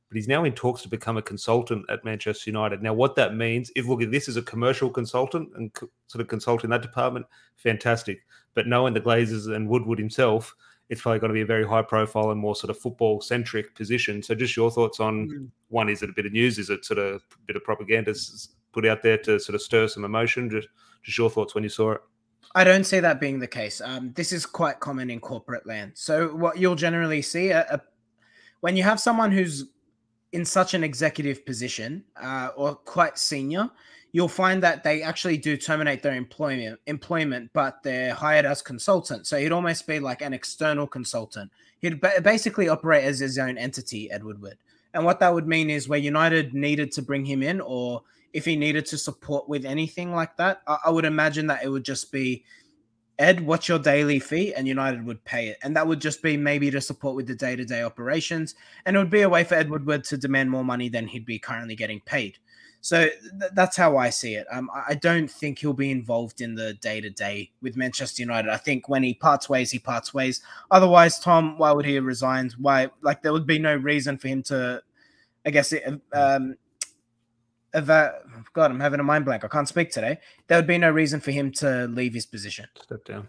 [0.10, 2.82] but he's now in talks to become a consultant at Manchester United.
[2.82, 5.76] Now, what that means, if look, if this is a commercial consultant and
[6.08, 8.26] sort of consult in that department, fantastic.
[8.54, 10.56] But knowing the Glazers and Woodward himself,
[10.90, 13.74] it's probably going to be a very high profile and more sort of football centric
[13.76, 14.22] position.
[14.22, 15.48] So, just your thoughts on mm.
[15.70, 16.60] one: is it a bit of news?
[16.60, 18.14] Is it sort of a bit of propaganda
[18.72, 20.50] put out there to sort of stir some emotion?
[20.50, 20.68] Just,
[21.04, 22.02] just your thoughts when you saw it.
[22.54, 23.82] I don't see that being the case.
[23.82, 25.94] Um, this is quite common in corporate land.
[25.96, 27.82] So, what you'll generally see a, a,
[28.62, 29.66] when you have someone who's
[30.32, 33.70] in such an executive position uh, or quite senior,
[34.16, 39.28] you'll find that they actually do terminate their employment employment but they're hired as consultants
[39.28, 41.52] so he'd almost be like an external consultant.
[41.80, 44.58] He'd basically operate as his own entity Edward woodward
[44.94, 48.46] and what that would mean is where united needed to bring him in or if
[48.46, 51.84] he needed to support with anything like that I, I would imagine that it would
[51.84, 52.46] just be
[53.18, 54.54] Ed, what's your daily fee?
[54.54, 55.58] And United would pay it.
[55.64, 58.56] And that would just be maybe to support with the day to day operations.
[58.86, 61.26] And it would be a way for Ed Woodward to demand more money than he'd
[61.26, 62.38] be currently getting paid.
[62.82, 63.06] So
[63.40, 64.46] th- that's how I see it.
[64.52, 68.52] Um, I don't think he'll be involved in the day to day with Manchester United.
[68.52, 70.42] I think when he parts ways, he parts ways.
[70.70, 72.54] Otherwise, Tom, why would he have resigned?
[72.60, 74.84] Why, like, there would be no reason for him to,
[75.46, 75.74] I guess,
[76.14, 76.58] um,
[77.76, 78.22] eva-
[78.54, 79.44] God, I'm having a mind blank.
[79.44, 80.20] I can't speak today.
[80.48, 82.68] There would be no reason for him to leave his position.
[82.82, 83.28] Step down.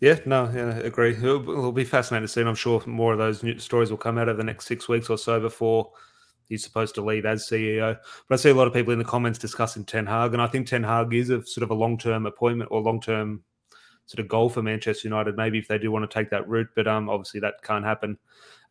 [0.00, 1.10] Yeah, no, yeah, agree.
[1.10, 2.40] It'll, it'll, be fascinating to see.
[2.40, 5.10] And I'm sure more of those stories will come out over the next six weeks
[5.10, 5.90] or so before
[6.48, 7.98] he's supposed to leave as CEO.
[8.28, 10.46] But I see a lot of people in the comments discussing Ten Hag, and I
[10.46, 13.42] think Ten Hag is a sort of a long term appointment or long term
[14.10, 15.36] sort of goal for Manchester United.
[15.36, 18.18] Maybe if they do want to take that route, but um, obviously that can't happen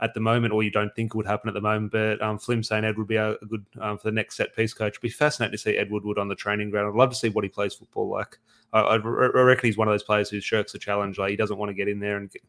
[0.02, 1.94] at the moment, or you don't think it would happen at the moment.
[1.94, 4.74] But um, Flim saying Ed would be a, good um, for the next set piece
[4.74, 4.96] coach.
[4.96, 6.90] It'd be fascinating to see Ed Woodward on the training ground.
[6.90, 8.38] I'd love to see what he plays football like.
[8.74, 11.18] I, I, reckon he's one of those players who shirks a challenge.
[11.18, 12.42] Like he doesn't want to get in there and get,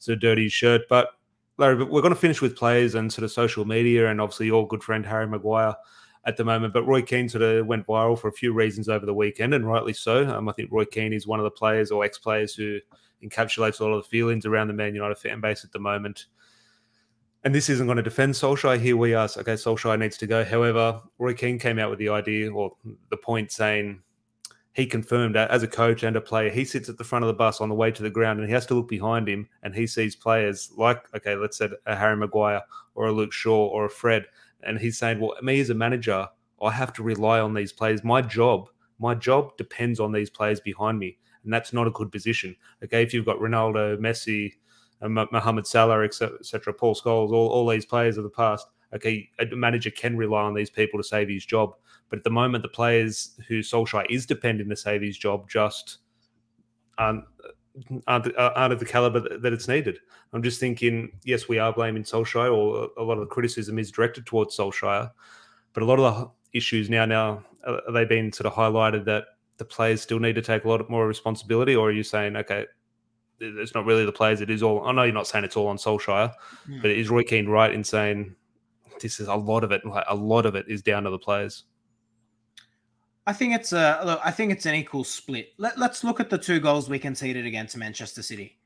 [0.00, 0.82] sort of dirty his shirt.
[0.90, 1.08] But
[1.56, 4.46] Larry, but we're going to finish with players and sort of social media, and obviously
[4.46, 5.76] your good friend Harry Maguire
[6.26, 6.72] at the moment.
[6.72, 9.66] But Roy Keane sort of went viral for a few reasons over the weekend, and
[9.66, 10.26] rightly so.
[10.28, 12.78] Um, I think Roy Keane is one of the players or ex players who
[13.22, 16.26] encapsulates a lot of the feelings around the Man United fan base at the moment.
[17.44, 18.80] And this isn't going to defend Solskjaer.
[18.80, 19.28] Here we are.
[19.36, 20.44] Okay, Solskjaer needs to go.
[20.44, 22.72] However, Roy Keane came out with the idea or
[23.10, 24.00] the point saying
[24.72, 27.26] he confirmed that as a coach and a player, he sits at the front of
[27.28, 29.48] the bus on the way to the ground and he has to look behind him
[29.62, 32.62] and he sees players like, okay, let's say a Harry Maguire
[32.94, 34.24] or a Luke Shaw or a Fred.
[34.66, 36.28] And he's saying, well, me as a manager,
[36.62, 38.02] I have to rely on these players.
[38.02, 42.10] My job, my job depends on these players behind me and that's not a good
[42.10, 42.56] position.
[42.82, 44.52] Okay, if you've got Ronaldo, Messi,
[45.02, 49.28] uh, and Mohamed Salah, etc., Paul Scholes, all, all these players of the past, okay,
[49.38, 51.74] a manager can rely on these people to save his job.
[52.08, 55.98] But at the moment, the players who Solskjaer is depending to save his job just
[56.98, 57.24] aren't,
[58.06, 59.98] aren't, aren't of the caliber that it's needed.
[60.32, 63.90] I'm just thinking, yes, we are blaming Solskjaer, or a lot of the criticism is
[63.90, 65.10] directed towards Solskjaer,
[65.72, 69.24] but a lot of the issues now, now are they being sort of highlighted that
[69.56, 72.66] the players still need to take a lot more responsibility, or are you saying, okay,
[73.40, 74.86] it's not really the players, it is all.
[74.86, 76.32] I know you're not saying it's all on Solskjaer,
[76.68, 76.82] mm.
[76.82, 78.34] but is Roy Keane right in saying
[79.00, 79.84] this is a lot of it?
[79.84, 81.64] Like a lot of it is down to the players.
[83.26, 84.20] I think it's a look.
[84.22, 85.54] I think it's an equal split.
[85.56, 88.58] Let, let's look at the two goals we conceded against Manchester City.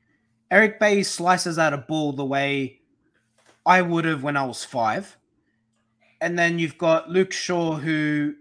[0.51, 2.81] Eric Bailly slices out a ball the way
[3.65, 5.17] I would have when I was five,
[6.19, 8.35] and then you've got Luke Shaw who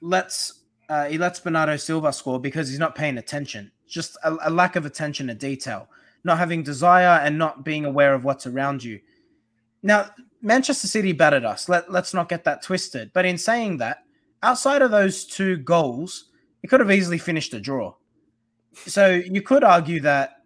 [0.00, 3.70] lets uh, he lets Bernardo Silva score because he's not paying attention.
[3.86, 5.88] Just a, a lack of attention to detail,
[6.24, 9.00] not having desire, and not being aware of what's around you.
[9.82, 10.10] Now,
[10.42, 11.68] Manchester City battered us.
[11.68, 13.12] Let, let's not get that twisted.
[13.12, 14.03] But in saying that,
[14.44, 16.26] outside of those two goals,
[16.62, 17.94] it could have easily finished a draw.
[18.74, 20.42] So you could argue that,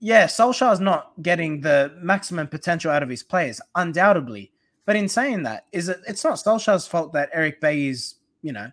[0.00, 4.52] yeah, Solskjaer's not getting the maximum potential out of his players, undoubtedly.
[4.86, 6.00] But in saying that, is it?
[6.06, 8.70] It's not Solskjaer's fault that Eric Bailly is, you know,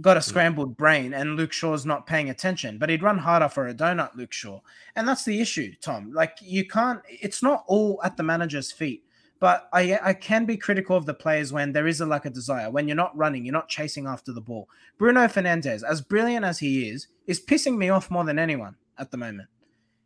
[0.00, 3.68] got a scrambled brain and Luke Shaw's not paying attention, but he'd run harder for
[3.68, 4.60] a donut, Luke Shaw.
[4.96, 6.12] And that's the issue, Tom.
[6.12, 9.04] Like you can't it's not all at the manager's feet.
[9.40, 12.34] But I I can be critical of the players when there is a lack of
[12.34, 14.68] desire, when you're not running, you're not chasing after the ball.
[14.98, 19.10] Bruno Fernandes, as brilliant as he is, is pissing me off more than anyone at
[19.10, 19.48] the moment.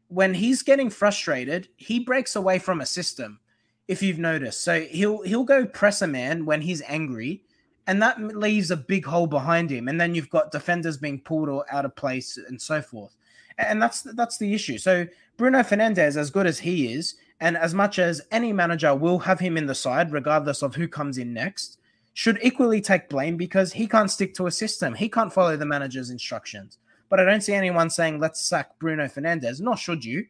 [0.08, 3.40] When he's getting frustrated, he breaks away from a system.
[3.88, 7.42] If you've noticed, so he'll he'll go press a man when he's angry,
[7.86, 9.88] and that leaves a big hole behind him.
[9.88, 13.14] And then you've got defenders being pulled or out of place and so forth.
[13.58, 14.78] And that's that's the issue.
[14.78, 19.18] So Bruno Fernandes, as good as he is, and as much as any manager will
[19.18, 21.78] have him in the side, regardless of who comes in next,
[22.14, 24.94] should equally take blame because he can't stick to a system.
[24.94, 26.78] He can't follow the manager's instructions.
[27.08, 30.26] But I don't see anyone saying let's sack Bruno Fernandes, nor should you.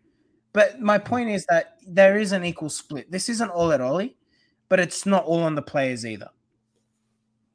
[0.53, 3.11] But my point is that there is an equal split.
[3.11, 4.17] This isn't all at Ollie,
[4.69, 6.31] but it's not all on the players either.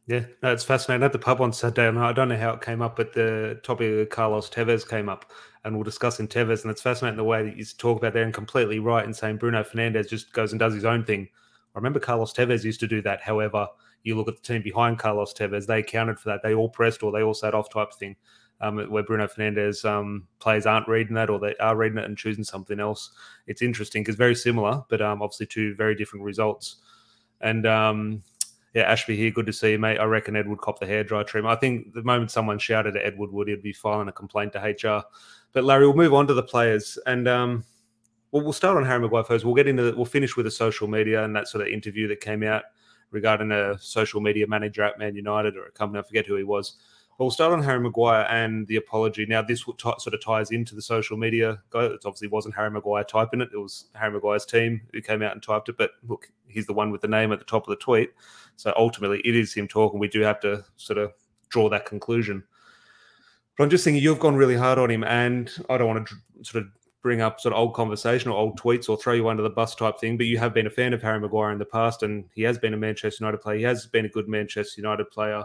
[0.10, 1.04] Yeah, no, it's fascinating.
[1.04, 3.60] At the pub on Saturday, and I don't know how it came up, but the
[3.63, 5.32] topic of Carlos Tevez came up,
[5.63, 8.34] and we're discussing Tevez, and it's fascinating the way that you talk about there, and
[8.34, 11.30] completely right in saying Bruno Fernandes just goes and does his own thing.
[11.76, 13.22] I remember Carlos Tevez used to do that.
[13.22, 13.67] However,
[14.04, 16.41] you look at the team behind Carlos Tevez; they accounted for that.
[16.41, 18.15] They all pressed or they all sat off type thing.
[18.62, 22.17] Um, where Bruno Fernandes um, players aren't reading that or they are reading it and
[22.17, 23.12] choosing something else.
[23.48, 26.76] It's interesting because very similar, but um, obviously two very different results.
[27.39, 28.22] And um,
[28.74, 29.98] yeah, Ashby here, good to see you, mate.
[29.98, 31.48] I reckon Ed would cop the hairdryer trim.
[31.48, 34.60] I think the moment someone shouted at Ed Wood, he'd be filing a complaint to
[34.60, 35.04] HR.
[35.54, 37.64] But Larry, we'll move on to the players, and um,
[38.32, 39.44] well, we'll start on Harry Maguire first.
[39.44, 42.08] We'll get into the, we'll finish with the social media and that sort of interview
[42.10, 42.64] that came out
[43.12, 46.00] regarding a social media manager at Man United or a company.
[46.00, 46.76] I forget who he was.
[47.20, 49.26] But we'll start on Harry Maguire and the apology.
[49.26, 51.62] Now, this t- sort of ties into the social media.
[51.76, 53.50] It obviously wasn't Harry Maguire typing it.
[53.54, 55.78] It was Harry Maguire's team who came out and typed it.
[55.78, 58.12] But look, he's the one with the name at the top of the tweet.
[58.56, 60.00] So ultimately, it is him talking.
[60.00, 61.12] We do have to sort of
[61.50, 62.42] draw that conclusion.
[63.58, 66.16] But I'm just thinking you've gone really hard on him, and I don't want to
[66.44, 66.70] sort of
[67.02, 69.76] bring up sort of old conversation or old tweets or throw you under the bus
[69.76, 70.16] type thing.
[70.16, 72.58] But you have been a fan of Harry Maguire in the past, and he has
[72.58, 73.58] been a Manchester United player.
[73.58, 75.44] He has been a good Manchester United player.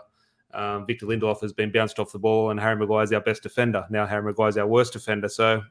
[0.55, 3.43] Um, Victor Lindelof has been bounced off the ball, and Harry Maguire is our best
[3.43, 3.87] defender.
[3.91, 5.29] Now Harry Maguire is our worst defender.
[5.29, 5.63] So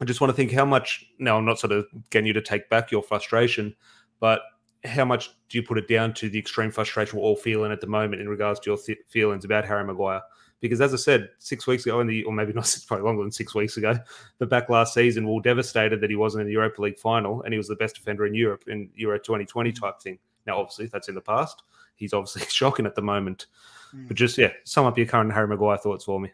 [0.00, 1.06] I just want to think how much.
[1.18, 3.74] Now, I'm not sort of getting you to take back your frustration,
[4.20, 4.40] but
[4.84, 7.80] how much do you put it down to the extreme frustration we're all feeling at
[7.80, 10.22] the moment in regards to your th- feelings about Harry Maguire?
[10.60, 13.32] Because as I said six weeks ago, in the, or maybe not probably longer than
[13.32, 13.94] six weeks ago,
[14.38, 17.42] but back last season, we were devastated that he wasn't in the Europa League final
[17.42, 19.80] and he was the best defender in Europe in Euro 2020 mm.
[19.80, 20.18] type thing.
[20.46, 21.62] Now, obviously, that's in the past.
[21.96, 23.46] He's obviously shocking at the moment.
[23.96, 24.08] Mm.
[24.08, 26.30] But just, yeah, sum up your current Harry Maguire thoughts for me.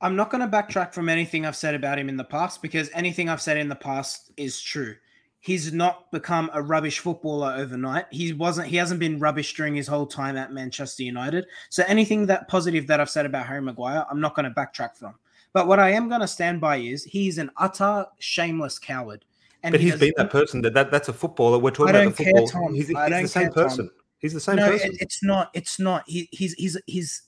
[0.00, 2.90] I'm not going to backtrack from anything I've said about him in the past because
[2.92, 4.96] anything I've said in the past is true
[5.42, 8.06] he's not become a rubbish footballer overnight.
[8.10, 11.46] He wasn't he hasn't been rubbish during his whole time at Manchester United.
[11.68, 14.96] So anything that positive that I've said about Harry Maguire, I'm not going to backtrack
[14.96, 15.14] from.
[15.52, 19.24] But what I am going to stand by is he's an utter shameless coward.
[19.64, 21.58] And but he has been that person that, that that's a footballer.
[21.58, 22.48] We're talking about the football.
[22.48, 23.88] Care, he's, he's the same care, person.
[23.88, 23.96] Tom.
[24.22, 24.92] He's the same no, person.
[24.92, 25.50] It, it's not.
[25.52, 26.04] It's not.
[26.06, 27.22] He, he's he's he's.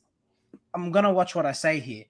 [0.73, 2.05] I'm gonna watch what I say here,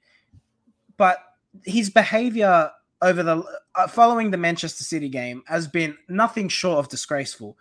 [0.96, 1.18] but
[1.64, 2.70] his behavior
[3.00, 3.42] over the
[3.74, 7.56] uh, following the Manchester City game has been nothing short of disgraceful.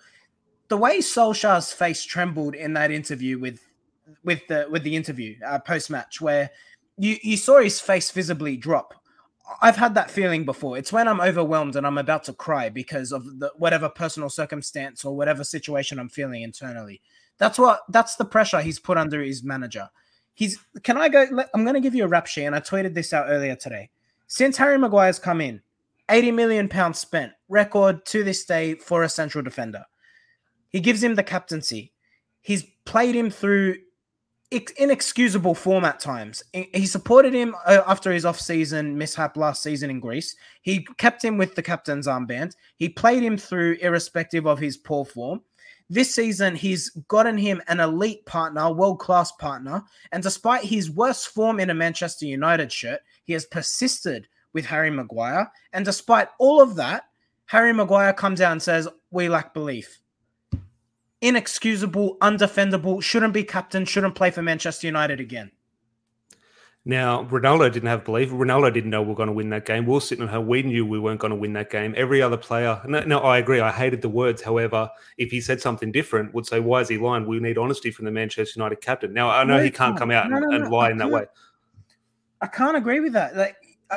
[0.68, 3.62] The way Solskjaer's face trembled in that interview with
[4.24, 6.50] with the with the interview uh, post match, where
[6.98, 8.94] you you saw his face visibly drop.
[9.62, 10.78] I've had that feeling before.
[10.78, 15.04] It's when I'm overwhelmed and I'm about to cry because of the whatever personal circumstance
[15.04, 17.02] or whatever situation I'm feeling internally.
[17.38, 19.90] That's what that's the pressure he's put under his manager.
[20.34, 21.26] He's can I go?
[21.54, 23.90] I'm going to give you a rap sheet, and I tweeted this out earlier today.
[24.28, 25.62] Since Harry Maguire's come in,
[26.10, 29.86] 80 million pounds spent, record to this day for a central defender.
[30.70, 31.94] He gives him the captaincy.
[32.42, 33.78] He's played him through
[34.78, 36.44] inexcusable form at times.
[36.54, 40.36] He supported him uh, after his off-season mishap last season in Greece.
[40.62, 42.56] He kept him with the captain's armband.
[42.78, 45.42] He played him through irrespective of his poor form.
[45.90, 51.60] This season, he's gotten him an elite partner, world-class partner, and despite his worst form
[51.60, 55.52] in a Manchester United shirt, he has persisted with Harry Maguire.
[55.74, 57.04] And despite all of that,
[57.46, 60.00] Harry Maguire comes out and says, We lack belief.
[61.24, 65.52] Inexcusable, undefendable, shouldn't be captain, shouldn't play for Manchester United again.
[66.84, 68.30] Now, Ronaldo didn't have belief.
[68.32, 69.86] Ronaldo didn't know we were going to win that game.
[69.86, 70.48] We were sitting at home.
[70.48, 71.94] We knew we weren't going to win that game.
[71.96, 73.62] Every other player, no, no, I agree.
[73.62, 74.42] I hated the words.
[74.42, 77.26] However, if he said something different, would say, why is he lying?
[77.26, 79.14] We need honesty from the Manchester United captain.
[79.14, 81.24] Now, I know no, he can't come out no, and, and lie in that way.
[82.42, 83.38] I can't agree with that.
[83.38, 83.56] Like,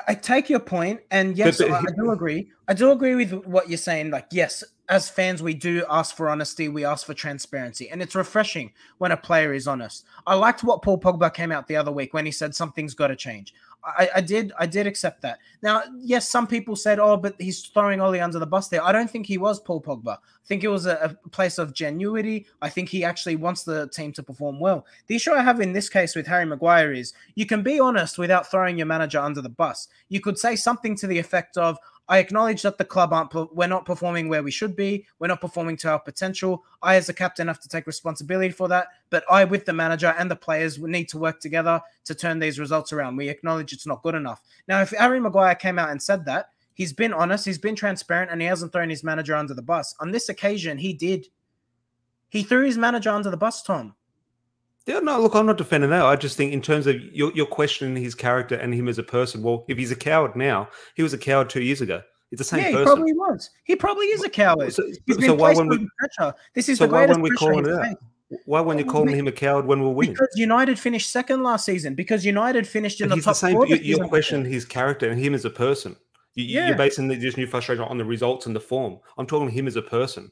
[0.08, 2.50] I take your point, and yes, but, but, I do agree.
[2.68, 4.10] I do agree with what you're saying.
[4.10, 8.14] Like, yes, as fans, we do ask for honesty, we ask for transparency, and it's
[8.14, 10.04] refreshing when a player is honest.
[10.26, 13.08] I liked what Paul Pogba came out the other week when he said something's got
[13.08, 13.54] to change.
[13.84, 15.38] I, I, did I did accept that.
[15.62, 18.90] Now, yes, some people said, "Oh, but he's throwing Ollie under the bus." There, I
[18.90, 20.16] don't think he was Paul Pogba.
[20.16, 22.46] I think it was a, a, place of genuity.
[22.60, 24.86] I think he actually wants the team to perform well.
[25.06, 28.18] The issue I have in this case with Harry Maguire is you can be honest
[28.18, 29.88] without throwing your manager under the bus.
[30.08, 33.66] You could say something to the effect of, I acknowledge that the club aren't we're
[33.66, 35.06] not performing where we should be.
[35.18, 36.64] We're not performing to our potential.
[36.82, 38.88] I, as a captain, have to take responsibility for that.
[39.10, 42.38] But I, with the manager and the players, we need to work together to turn
[42.38, 43.16] these results around.
[43.16, 44.42] We acknowledge it's not good enough.
[44.68, 48.30] Now, if Harry Maguire came out and said that, he's been honest, he's been transparent,
[48.30, 49.94] and he hasn't thrown his manager under the bus.
[49.98, 51.26] On this occasion, he did.
[52.28, 53.94] He threw his manager under the bus, Tom.
[54.86, 56.04] Yeah, no, look, I'm not defending that.
[56.04, 59.02] I just think in terms of you're, you're questioning his character and him as a
[59.02, 59.42] person.
[59.42, 62.02] Well, if he's a coward now, he was a coward two years ago.
[62.30, 62.78] It's the same yeah, person.
[62.78, 63.50] he probably was.
[63.64, 64.72] He probably is a coward.
[64.72, 64.84] So,
[65.20, 66.34] so why when we pressure.
[66.54, 67.96] This is so the why when we calling it out?
[68.44, 70.14] Why when you're calling him a coward when we're winning?
[70.14, 71.94] Because United finished second last season.
[71.94, 73.66] Because United finished in the top the same, four.
[73.66, 75.96] You, you're questioning his character and him as a person.
[76.34, 76.68] You, yeah.
[76.68, 78.98] You're basing this new frustration on the results and the form.
[79.18, 80.30] I'm talking him as a person.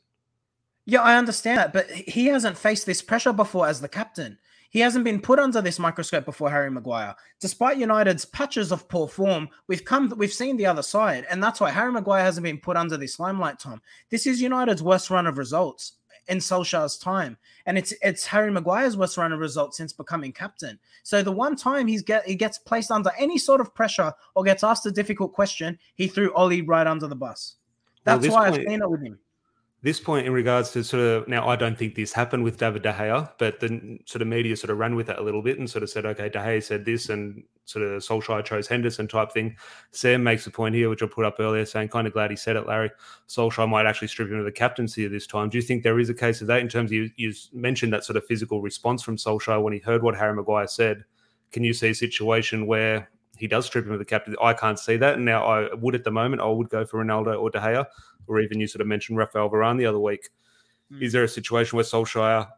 [0.86, 4.38] Yeah, I understand that, but he hasn't faced this pressure before as the captain.
[4.74, 7.14] He hasn't been put under this microscope before Harry Maguire.
[7.38, 11.60] Despite United's patches of poor form, we've come we've seen the other side, and that's
[11.60, 13.80] why Harry Maguire hasn't been put under this limelight, Tom.
[14.10, 15.92] This is United's worst run of results
[16.26, 20.80] in Solskjaer's time, and it's it's Harry Maguire's worst run of results since becoming captain.
[21.04, 24.42] So the one time he's get he gets placed under any sort of pressure or
[24.42, 27.54] gets asked a difficult question, he threw Ollie right under the bus.
[28.02, 29.20] That's well, why point, I've seen it with him
[29.85, 32.83] this point in regards to sort of now I don't think this happened with David
[32.83, 35.59] De Gea, but the sort of media sort of ran with it a little bit
[35.59, 39.07] and sort of said, okay, De Gea said this and sort of Solskjaer chose Henderson
[39.07, 39.55] type thing.
[39.91, 42.37] Sam makes a point here, which I put up earlier, saying kind of glad he
[42.37, 42.93] said it, Larry.
[43.28, 45.51] Solskjaer might actually strip him of the captaincy this time.
[45.51, 47.93] Do you think there is a case of that in terms of you, you mentioned
[47.93, 51.05] that sort of physical response from Solskjaer when he heard what Harry Maguire said?
[51.53, 54.37] Can you see a situation where he does strip him of the captain?
[54.41, 55.14] I can't see that.
[55.14, 57.87] And now I would at the moment, I would go for Ronaldo or De Gea
[58.26, 60.30] or even you sort of mentioned Rafael Varane the other week.
[60.93, 61.03] Mm.
[61.03, 62.49] Is there a situation where Solskjaer,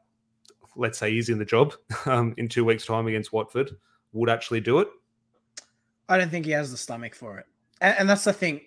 [0.77, 1.75] let's say he's in the job
[2.07, 3.77] um, in two weeks' time against Watford,
[4.13, 4.89] would actually do it?
[6.09, 7.47] I don't think he has the stomach for it.
[7.81, 8.61] and, and that's the thing.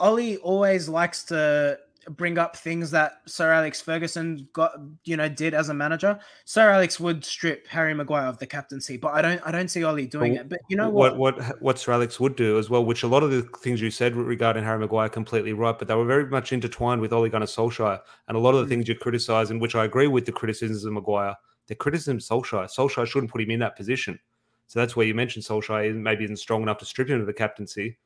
[0.00, 1.78] Ollie always likes to
[2.10, 4.72] bring up things that Sir Alex Ferguson got,
[5.04, 6.18] you know, did as a manager.
[6.44, 9.84] Sir Alex would strip Harry Maguire of the captaincy, but I don't, I don't see
[9.84, 10.48] Ollie doing it.
[10.48, 11.16] But you know what?
[11.16, 13.80] What what what Sir Alex would do as well, which a lot of the things
[13.80, 17.28] you said regarding Harry Maguire completely right, but they were very much intertwined with Ole
[17.28, 18.68] Gunnar Solskjaer, and a lot of the mm.
[18.70, 21.36] things you criticise, and which I agree with the criticisms of Maguire,
[21.66, 22.72] the criticism of Solskjaer.
[22.74, 24.18] Solskjaer shouldn't put him in that position.
[24.66, 27.32] So that's where you mentioned Solskjaer maybe isn't strong enough to strip him of the
[27.32, 27.98] captaincy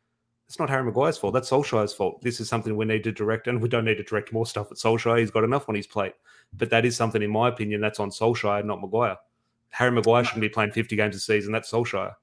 [0.49, 1.35] it's not Harry Maguire's fault.
[1.35, 2.23] That's Solskjaer's fault.
[2.23, 4.71] This is something we need to direct, and we don't need to direct more stuff
[4.71, 5.19] at Solskjaer.
[5.19, 6.15] He's got enough on his plate.
[6.55, 9.19] But that is something, in my opinion, that's on Solskjaer, not Maguire.
[9.69, 11.53] Harry Maguire shouldn't be playing 50 games a season.
[11.53, 12.15] That's Solskjaer.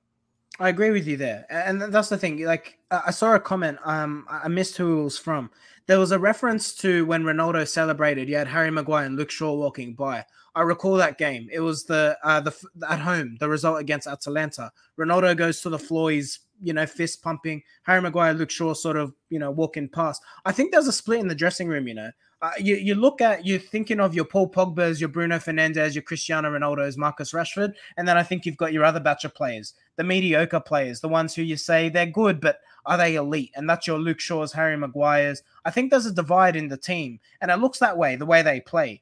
[0.59, 2.43] I agree with you there, and that's the thing.
[2.45, 3.77] Like I saw a comment.
[3.83, 5.51] Um, I missed who it was from.
[5.87, 8.27] There was a reference to when Ronaldo celebrated.
[8.27, 10.25] You had Harry Maguire and Luke Shaw walking by.
[10.55, 11.47] I recall that game.
[11.51, 12.55] It was the uh, the
[12.89, 14.71] at home the result against Atalanta.
[14.97, 16.11] Ronaldo goes to the floor.
[16.11, 17.63] He's you know, fist pumping.
[17.83, 20.21] Harry Maguire, Luke Shaw sort of, you know, walking past.
[20.45, 22.11] I think there's a split in the dressing room, you know.
[22.41, 26.03] Uh, you, you look at, you're thinking of your Paul Pogba's, your Bruno Fernandes, your
[26.03, 27.73] Cristiano Ronaldo's, Marcus Rashford.
[27.97, 31.07] And then I think you've got your other batch of players, the mediocre players, the
[31.07, 33.51] ones who you say they're good, but are they elite?
[33.55, 35.43] And that's your Luke Shaw's, Harry Maguire's.
[35.65, 37.19] I think there's a divide in the team.
[37.41, 39.01] And it looks that way, the way they play.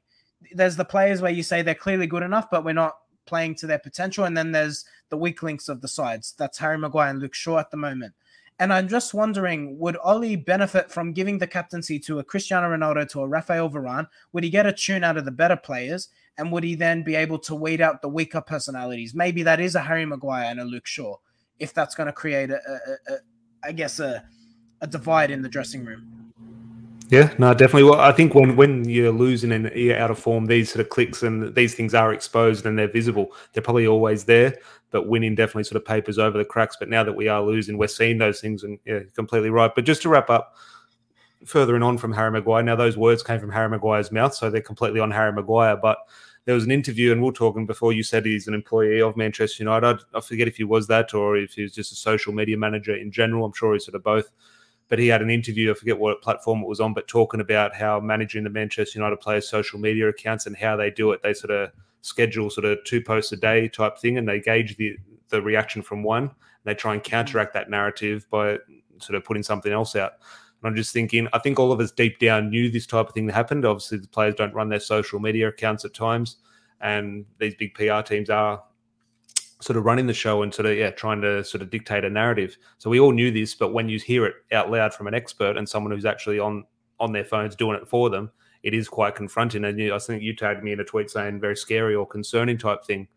[0.52, 3.66] There's the players where you say they're clearly good enough, but we're not playing to
[3.66, 4.24] their potential.
[4.24, 6.34] And then there's the weak links of the sides.
[6.38, 8.14] That's Harry Maguire and Luke Shaw at the moment.
[8.60, 13.08] And I'm just wondering, would Ollie benefit from giving the captaincy to a Cristiano Ronaldo,
[13.10, 14.06] to a Rafael Varane?
[14.32, 16.08] Would he get a tune out of the better players?
[16.38, 19.14] And would he then be able to weed out the weaker personalities?
[19.14, 21.16] Maybe that is a Harry Maguire and a Luke Shaw,
[21.58, 22.60] if that's going to create a,
[23.08, 23.18] a, a
[23.64, 24.24] I guess, a,
[24.80, 26.32] a divide in the dressing room.
[27.10, 27.84] Yeah, no, definitely.
[27.84, 30.88] Well, I think when when you're losing and you're out of form, these sort of
[30.88, 33.32] clicks and these things are exposed and they're visible.
[33.52, 34.56] They're probably always there,
[34.90, 36.76] but winning definitely sort of papers over the cracks.
[36.78, 39.70] But now that we are losing, we're seeing those things, and yeah, completely right.
[39.74, 40.56] But just to wrap up,
[41.44, 42.62] further and on from Harry Maguire.
[42.62, 45.76] Now those words came from Harry Maguire's mouth, so they're completely on Harry Maguire.
[45.76, 45.98] But
[46.44, 47.92] there was an interview, and we are talking before.
[47.92, 50.00] You said he's an employee of Manchester United.
[50.14, 52.94] I forget if he was that or if he was just a social media manager
[52.94, 53.46] in general.
[53.46, 54.30] I'm sure he's sort of both
[54.88, 57.74] but he had an interview, I forget what platform it was on, but talking about
[57.74, 61.22] how managing the Manchester United players' social media accounts and how they do it.
[61.22, 61.70] They sort of
[62.02, 64.96] schedule sort of two posts a day type thing and they gauge the,
[65.30, 66.30] the reaction from one.
[66.64, 68.58] they try and counteract that narrative by
[68.98, 70.14] sort of putting something else out.
[70.66, 73.28] I'm just thinking, I think all of us deep down knew this type of thing
[73.28, 73.64] happened.
[73.64, 76.36] Obviously, the players don't run their social media accounts at times,
[76.80, 78.62] and these big PR teams are
[79.60, 82.10] sort of running the show and sort of yeah trying to sort of dictate a
[82.10, 82.58] narrative.
[82.78, 85.56] So we all knew this but when you hear it out loud from an expert
[85.56, 86.64] and someone who's actually on
[87.00, 88.30] on their phones doing it for them
[88.62, 89.64] it is quite confronting.
[89.64, 92.58] And you, i think you tagged me in a tweet saying very scary or concerning
[92.58, 93.08] type thing.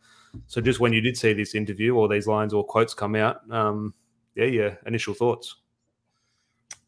[0.48, 3.42] So just when you did see this interview or these lines or quotes come out
[3.52, 3.94] um
[4.36, 5.56] yeah yeah initial thoughts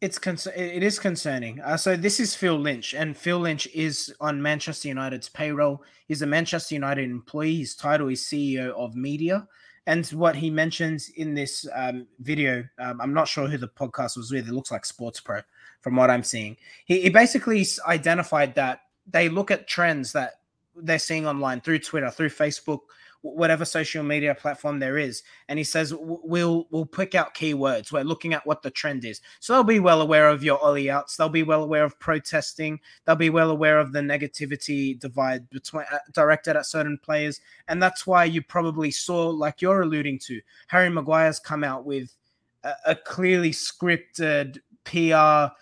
[0.02, 1.60] it's con- it is concerning.
[1.62, 5.84] Uh, so this is Phil Lynch, and Phil Lynch is on Manchester United's payroll.
[6.08, 7.58] He's a Manchester United employee.
[7.58, 9.48] His title is CEO of Media,
[9.88, 14.16] and what he mentions in this um, video, um, I'm not sure who the podcast
[14.16, 14.48] was with.
[14.48, 15.42] It looks like Sports Pro,
[15.82, 16.56] from what I'm seeing.
[16.86, 20.34] He, he basically identified that they look at trends that
[20.76, 22.82] they're seeing online through Twitter, through Facebook,
[23.22, 25.24] whatever social media platform there is.
[25.48, 27.92] And he says we'll we'll pick out keywords.
[27.92, 29.22] We're looking at what the trend is.
[29.40, 31.18] So they'll be well aware of your ollie outs.
[31.18, 32.80] They'll be well aware of protesting.
[33.06, 37.42] They'll be well aware of the negativity divide between uh, directed at certain players.
[37.68, 42.16] And that's why you probably saw like you're alluding to harry maguire's come out with
[42.64, 45.54] a, a clearly scripted pr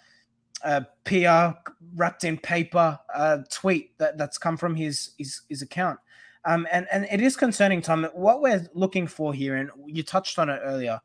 [0.63, 1.57] uh, PR
[1.95, 5.99] wrapped in paper uh, tweet that, that's come from his, his his account.
[6.47, 8.05] Um, and, and it is concerning, Tom.
[8.13, 11.01] What we're looking for here, and you touched on it earlier,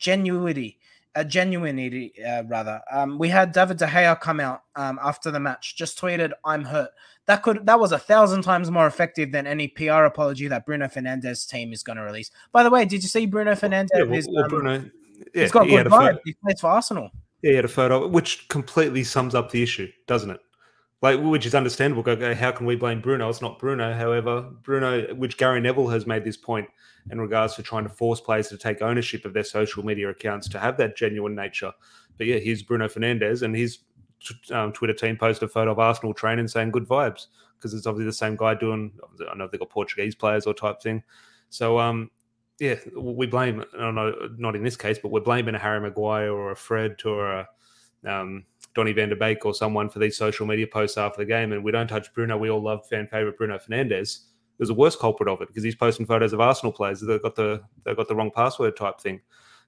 [0.00, 0.76] genuinity,
[1.16, 2.80] uh, genuinity, uh, rather.
[2.90, 6.64] Um, we had David De Gea come out um, after the match, just tweeted, "I'm
[6.64, 6.90] hurt."
[7.26, 10.86] That could that was a thousand times more effective than any PR apology that Bruno
[10.86, 12.30] Fernandes team is going to release.
[12.52, 13.88] By the way, did you see Bruno Fernandes?
[13.92, 14.90] Yeah, well, well, um, Bruno,
[15.34, 16.20] yeah, he's got he good vibe.
[16.24, 17.10] He plays for Arsenal.
[17.42, 20.40] Yeah, he had a photo, which completely sums up the issue, doesn't it?
[21.02, 22.02] Like which is understandable.
[22.02, 23.28] Go, how can we blame Bruno?
[23.30, 23.94] It's not Bruno.
[23.94, 26.68] However, Bruno, which Gary Neville has made this point
[27.10, 30.46] in regards to trying to force players to take ownership of their social media accounts
[30.50, 31.72] to have that genuine nature.
[32.18, 33.78] But yeah, here's Bruno Fernandes, and his
[34.52, 37.26] um, Twitter team posted a photo of Arsenal training saying good vibes
[37.56, 38.92] because it's obviously the same guy doing.
[39.20, 41.02] I don't know if they got Portuguese players or type thing.
[41.48, 42.10] So um,
[42.58, 43.64] yeah, we blame.
[43.74, 46.56] I don't know, not in this case, but we're blaming a Harry Maguire or a
[46.56, 47.48] Fred or a
[48.06, 48.44] um,
[48.74, 51.64] Donny van der Beek or someone for these social media posts after the game, and
[51.64, 52.36] we don't touch Bruno.
[52.36, 54.26] We all love fan favorite Bruno Fernandes.
[54.58, 57.00] There's a worse culprit of it because he's posting photos of Arsenal players.
[57.00, 59.20] They've got the they've got the wrong password type thing.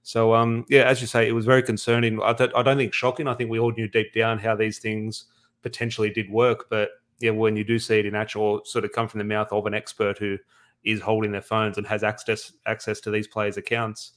[0.03, 2.21] So, um, yeah, as you say, it was very concerning.
[2.21, 3.27] I, th- I don't think shocking.
[3.27, 5.25] I think we all knew deep down how these things
[5.61, 6.65] potentially did work.
[6.69, 6.89] But
[7.19, 9.65] yeah, when you do see it in actual, sort of come from the mouth of
[9.65, 10.37] an expert who
[10.83, 14.11] is holding their phones and has access access to these players' accounts,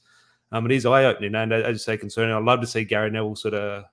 [0.51, 1.35] um, it is eye opening.
[1.35, 2.35] And as you say, concerning.
[2.35, 3.85] I'd love to see Gary Neville sort of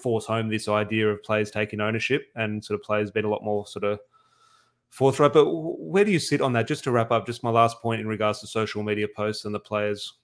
[0.00, 3.44] force home this idea of players taking ownership and sort of players being a lot
[3.44, 4.00] more sort of
[4.88, 5.32] forthright.
[5.32, 6.66] But where do you sit on that?
[6.66, 9.54] Just to wrap up, just my last point in regards to social media posts and
[9.54, 10.14] the players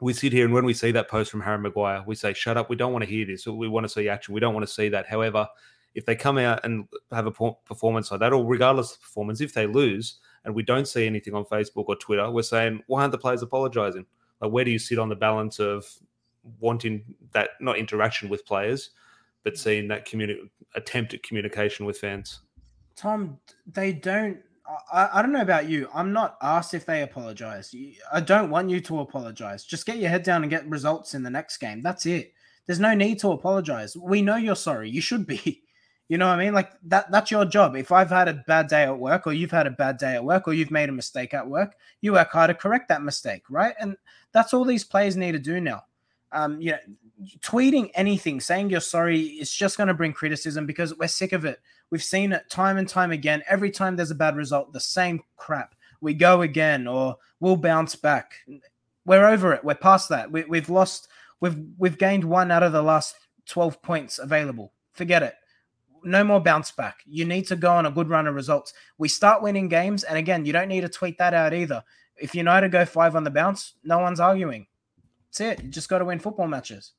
[0.00, 2.56] we sit here and when we see that post from Harry Maguire, we say, shut
[2.56, 3.46] up, we don't want to hear this.
[3.46, 4.32] We want to see action.
[4.32, 5.08] We don't want to see that.
[5.08, 5.48] However,
[5.94, 9.54] if they come out and have a performance like that, or regardless of performance, if
[9.54, 13.12] they lose and we don't see anything on Facebook or Twitter, we're saying, why aren't
[13.12, 14.06] the players apologizing?
[14.40, 15.84] Like, where do you sit on the balance of
[16.60, 18.90] wanting that, not interaction with players,
[19.44, 22.40] but seeing that communi- attempt at communication with fans?
[22.96, 24.38] Tom, they don't
[24.92, 25.88] I, I don't know about you.
[25.94, 27.74] I'm not asked if they apologize.
[28.12, 29.64] I don't want you to apologize.
[29.64, 31.82] Just get your head down and get results in the next game.
[31.82, 32.34] That's it.
[32.66, 33.96] There's no need to apologize.
[33.96, 34.90] We know you're sorry.
[34.90, 35.62] You should be.
[36.10, 36.54] You know what I mean?
[36.54, 37.76] Like that that's your job.
[37.76, 40.24] If I've had a bad day at work or you've had a bad day at
[40.24, 43.42] work or you've made a mistake at work, you work hard to correct that mistake,
[43.50, 43.74] right?
[43.78, 43.94] And
[44.32, 45.84] that's all these players need to do now.
[46.32, 46.78] Um, you know,
[47.40, 51.44] tweeting anything, saying you're sorry is just going to bring criticism because we're sick of
[51.44, 51.60] it.
[51.90, 53.42] We've seen it time and time again.
[53.48, 55.74] Every time there's a bad result, the same crap.
[56.00, 58.34] We go again, or we'll bounce back.
[59.04, 59.64] We're over it.
[59.64, 60.30] We're past that.
[60.30, 61.08] We, we've lost.
[61.40, 63.16] We've we've gained one out of the last
[63.46, 64.72] twelve points available.
[64.92, 65.34] Forget it.
[66.04, 66.98] No more bounce back.
[67.06, 68.72] You need to go on a good run of results.
[68.98, 71.82] We start winning games, and again, you don't need to tweet that out either.
[72.16, 74.66] If United go five on the bounce, no one's arguing.
[75.28, 75.64] That's it.
[75.64, 76.92] You just got to win football matches.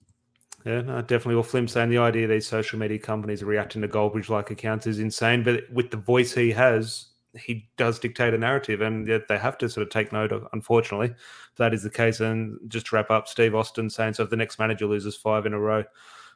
[0.66, 1.36] Yeah, no, definitely.
[1.36, 4.88] Well, Flim saying the idea these social media companies are reacting to Goldbridge like accounts
[4.88, 5.44] is insane.
[5.44, 7.08] But with the voice he has,
[7.38, 10.48] he does dictate a narrative, and yet they have to sort of take note of.
[10.52, 11.14] Unfortunately,
[11.56, 12.20] that is the case.
[12.20, 15.46] And just to wrap up, Steve Austin saying so if the next manager loses five
[15.46, 15.84] in a row,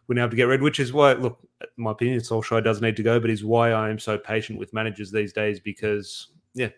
[0.08, 0.62] we now have to get rid.
[0.62, 1.39] Which is why, look,
[1.76, 4.74] my opinion, Solskjaer does need to go, but is why I am so patient with
[4.74, 6.70] managers these days because yeah,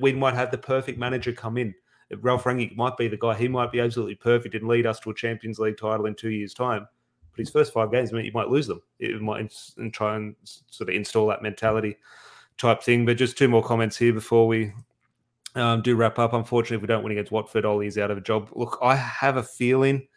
[0.00, 1.74] we might have the perfect manager come in
[2.20, 3.34] Ralf Rangnick might be the guy.
[3.34, 6.30] He might be absolutely perfect and lead us to a Champions League title in two
[6.30, 6.86] years' time.
[7.32, 8.82] But his first five games I mean, you might lose them.
[8.98, 11.96] It might and try and sort of install that mentality
[12.56, 13.04] type thing.
[13.04, 14.72] But just two more comments here before we
[15.54, 16.32] um, do wrap up.
[16.32, 18.50] Unfortunately, if we don't win against Watford, Ollie's out of a job.
[18.54, 20.08] Look, I have a feeling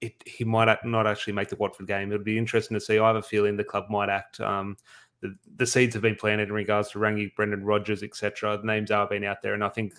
[0.00, 2.12] it, he might not actually make the Watford game.
[2.12, 2.98] It'll be interesting to see.
[2.98, 4.40] I have a feeling the club might act.
[4.40, 4.76] Um,
[5.20, 8.58] the, the seeds have been planted in regards to Rangnick, Brendan Rodgers, etc.
[8.58, 9.94] The names are being out there, and I think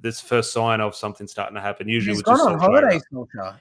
[0.00, 1.88] this first sign of something starting to happen.
[1.88, 3.00] Usually, he's gone on holiday.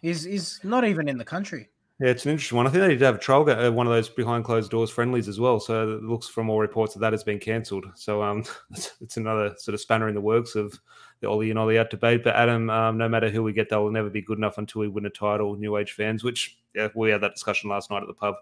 [0.02, 1.70] He's he's not even in the country.
[2.00, 2.68] Yeah, it's an interesting one.
[2.68, 5.28] I think they did have a trial, uh, one of those behind closed doors friendlies
[5.28, 5.60] as well.
[5.60, 7.88] So it looks from all reports that that has been cancelled.
[7.96, 10.80] So um, it's, it's, another sort of spanner in the works of
[11.22, 12.24] the Ollie and Ollie out debate.
[12.24, 14.82] But Adam, um, no matter who we get, they will never be good enough until
[14.82, 15.56] we win a title.
[15.56, 18.36] New age fans, which yeah, we had that discussion last night at the pub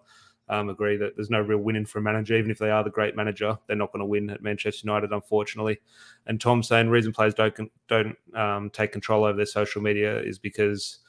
[0.50, 2.36] um, agree that there's no real winning for a manager.
[2.36, 5.12] Even if they are the great manager, they're not going to win at Manchester United,
[5.12, 5.80] unfortunately.
[6.28, 10.38] And Tom saying reason players don't don't um, take control over their social media is
[10.38, 11.00] because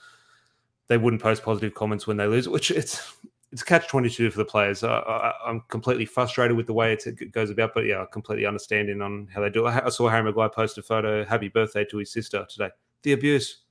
[0.88, 3.16] they wouldn't post positive comments when they lose, which it's
[3.52, 4.82] it's catch twenty two for the players.
[4.82, 9.28] I, am completely frustrated with the way it goes about, but yeah, completely understanding on
[9.32, 9.70] how they do it.
[9.84, 12.70] I saw Harry Maguire post a photo, happy birthday to his sister today.
[13.02, 13.64] The abuse,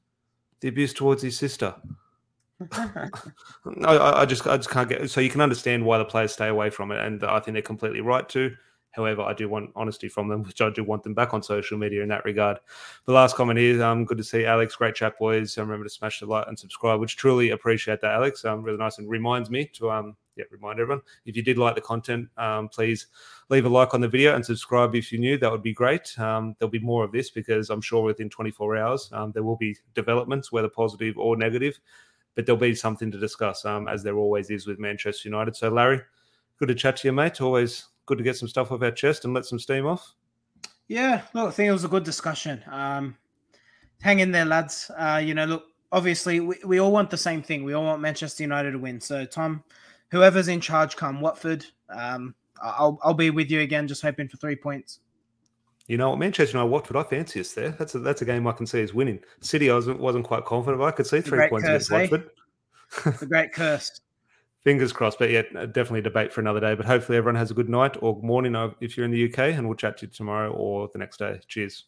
[0.59, 1.75] the abuse towards his sister.
[3.83, 6.47] I, I, just I just can't get so you can understand why the players stay
[6.47, 8.55] away from it, and I think they're completely right to.
[8.91, 11.77] However, I do want honesty from them, which I do want them back on social
[11.77, 12.57] media in that regard.
[13.05, 14.75] The last comment is um, good to see Alex.
[14.75, 15.57] Great chat, boys.
[15.57, 18.45] Um, remember to smash the like and subscribe, which truly appreciate that, Alex.
[18.45, 21.75] Um, really nice and reminds me to um, yeah, remind everyone if you did like
[21.75, 23.07] the content, um, please
[23.49, 25.37] leave a like on the video and subscribe if you're new.
[25.37, 26.17] That would be great.
[26.19, 29.57] Um, there'll be more of this because I'm sure within 24 hours um, there will
[29.57, 31.79] be developments, whether positive or negative
[32.35, 35.55] but there'll be something to discuss, um, as there always is with Manchester United.
[35.55, 36.01] So, Larry,
[36.59, 37.41] good to chat to you, mate.
[37.41, 40.13] Always good to get some stuff off our chest and let some steam off.
[40.87, 42.61] Yeah, look, I think it was a good discussion.
[42.69, 43.17] Um,
[44.01, 44.91] hang in there, lads.
[44.97, 47.63] Uh, you know, look, obviously, we, we all want the same thing.
[47.63, 49.01] We all want Manchester United to win.
[49.01, 49.63] So, Tom,
[50.11, 54.37] whoever's in charge come Watford, um, I'll, I'll be with you again, just hoping for
[54.37, 54.99] three points.
[55.87, 57.69] You know, Manchester United, Watford, I fancy us there.
[57.69, 59.19] That's a that's a game I can see as winning.
[59.41, 62.17] City, I wasn't, wasn't quite confident, but I could see three points curse, against eh?
[62.17, 63.19] Watford.
[63.19, 64.01] the great curse.
[64.63, 66.73] Fingers crossed, but yeah, definitely debate for another day.
[66.73, 69.67] But hopefully, everyone has a good night or morning if you're in the UK, and
[69.67, 71.39] we'll chat to you tomorrow or the next day.
[71.47, 71.85] Cheers.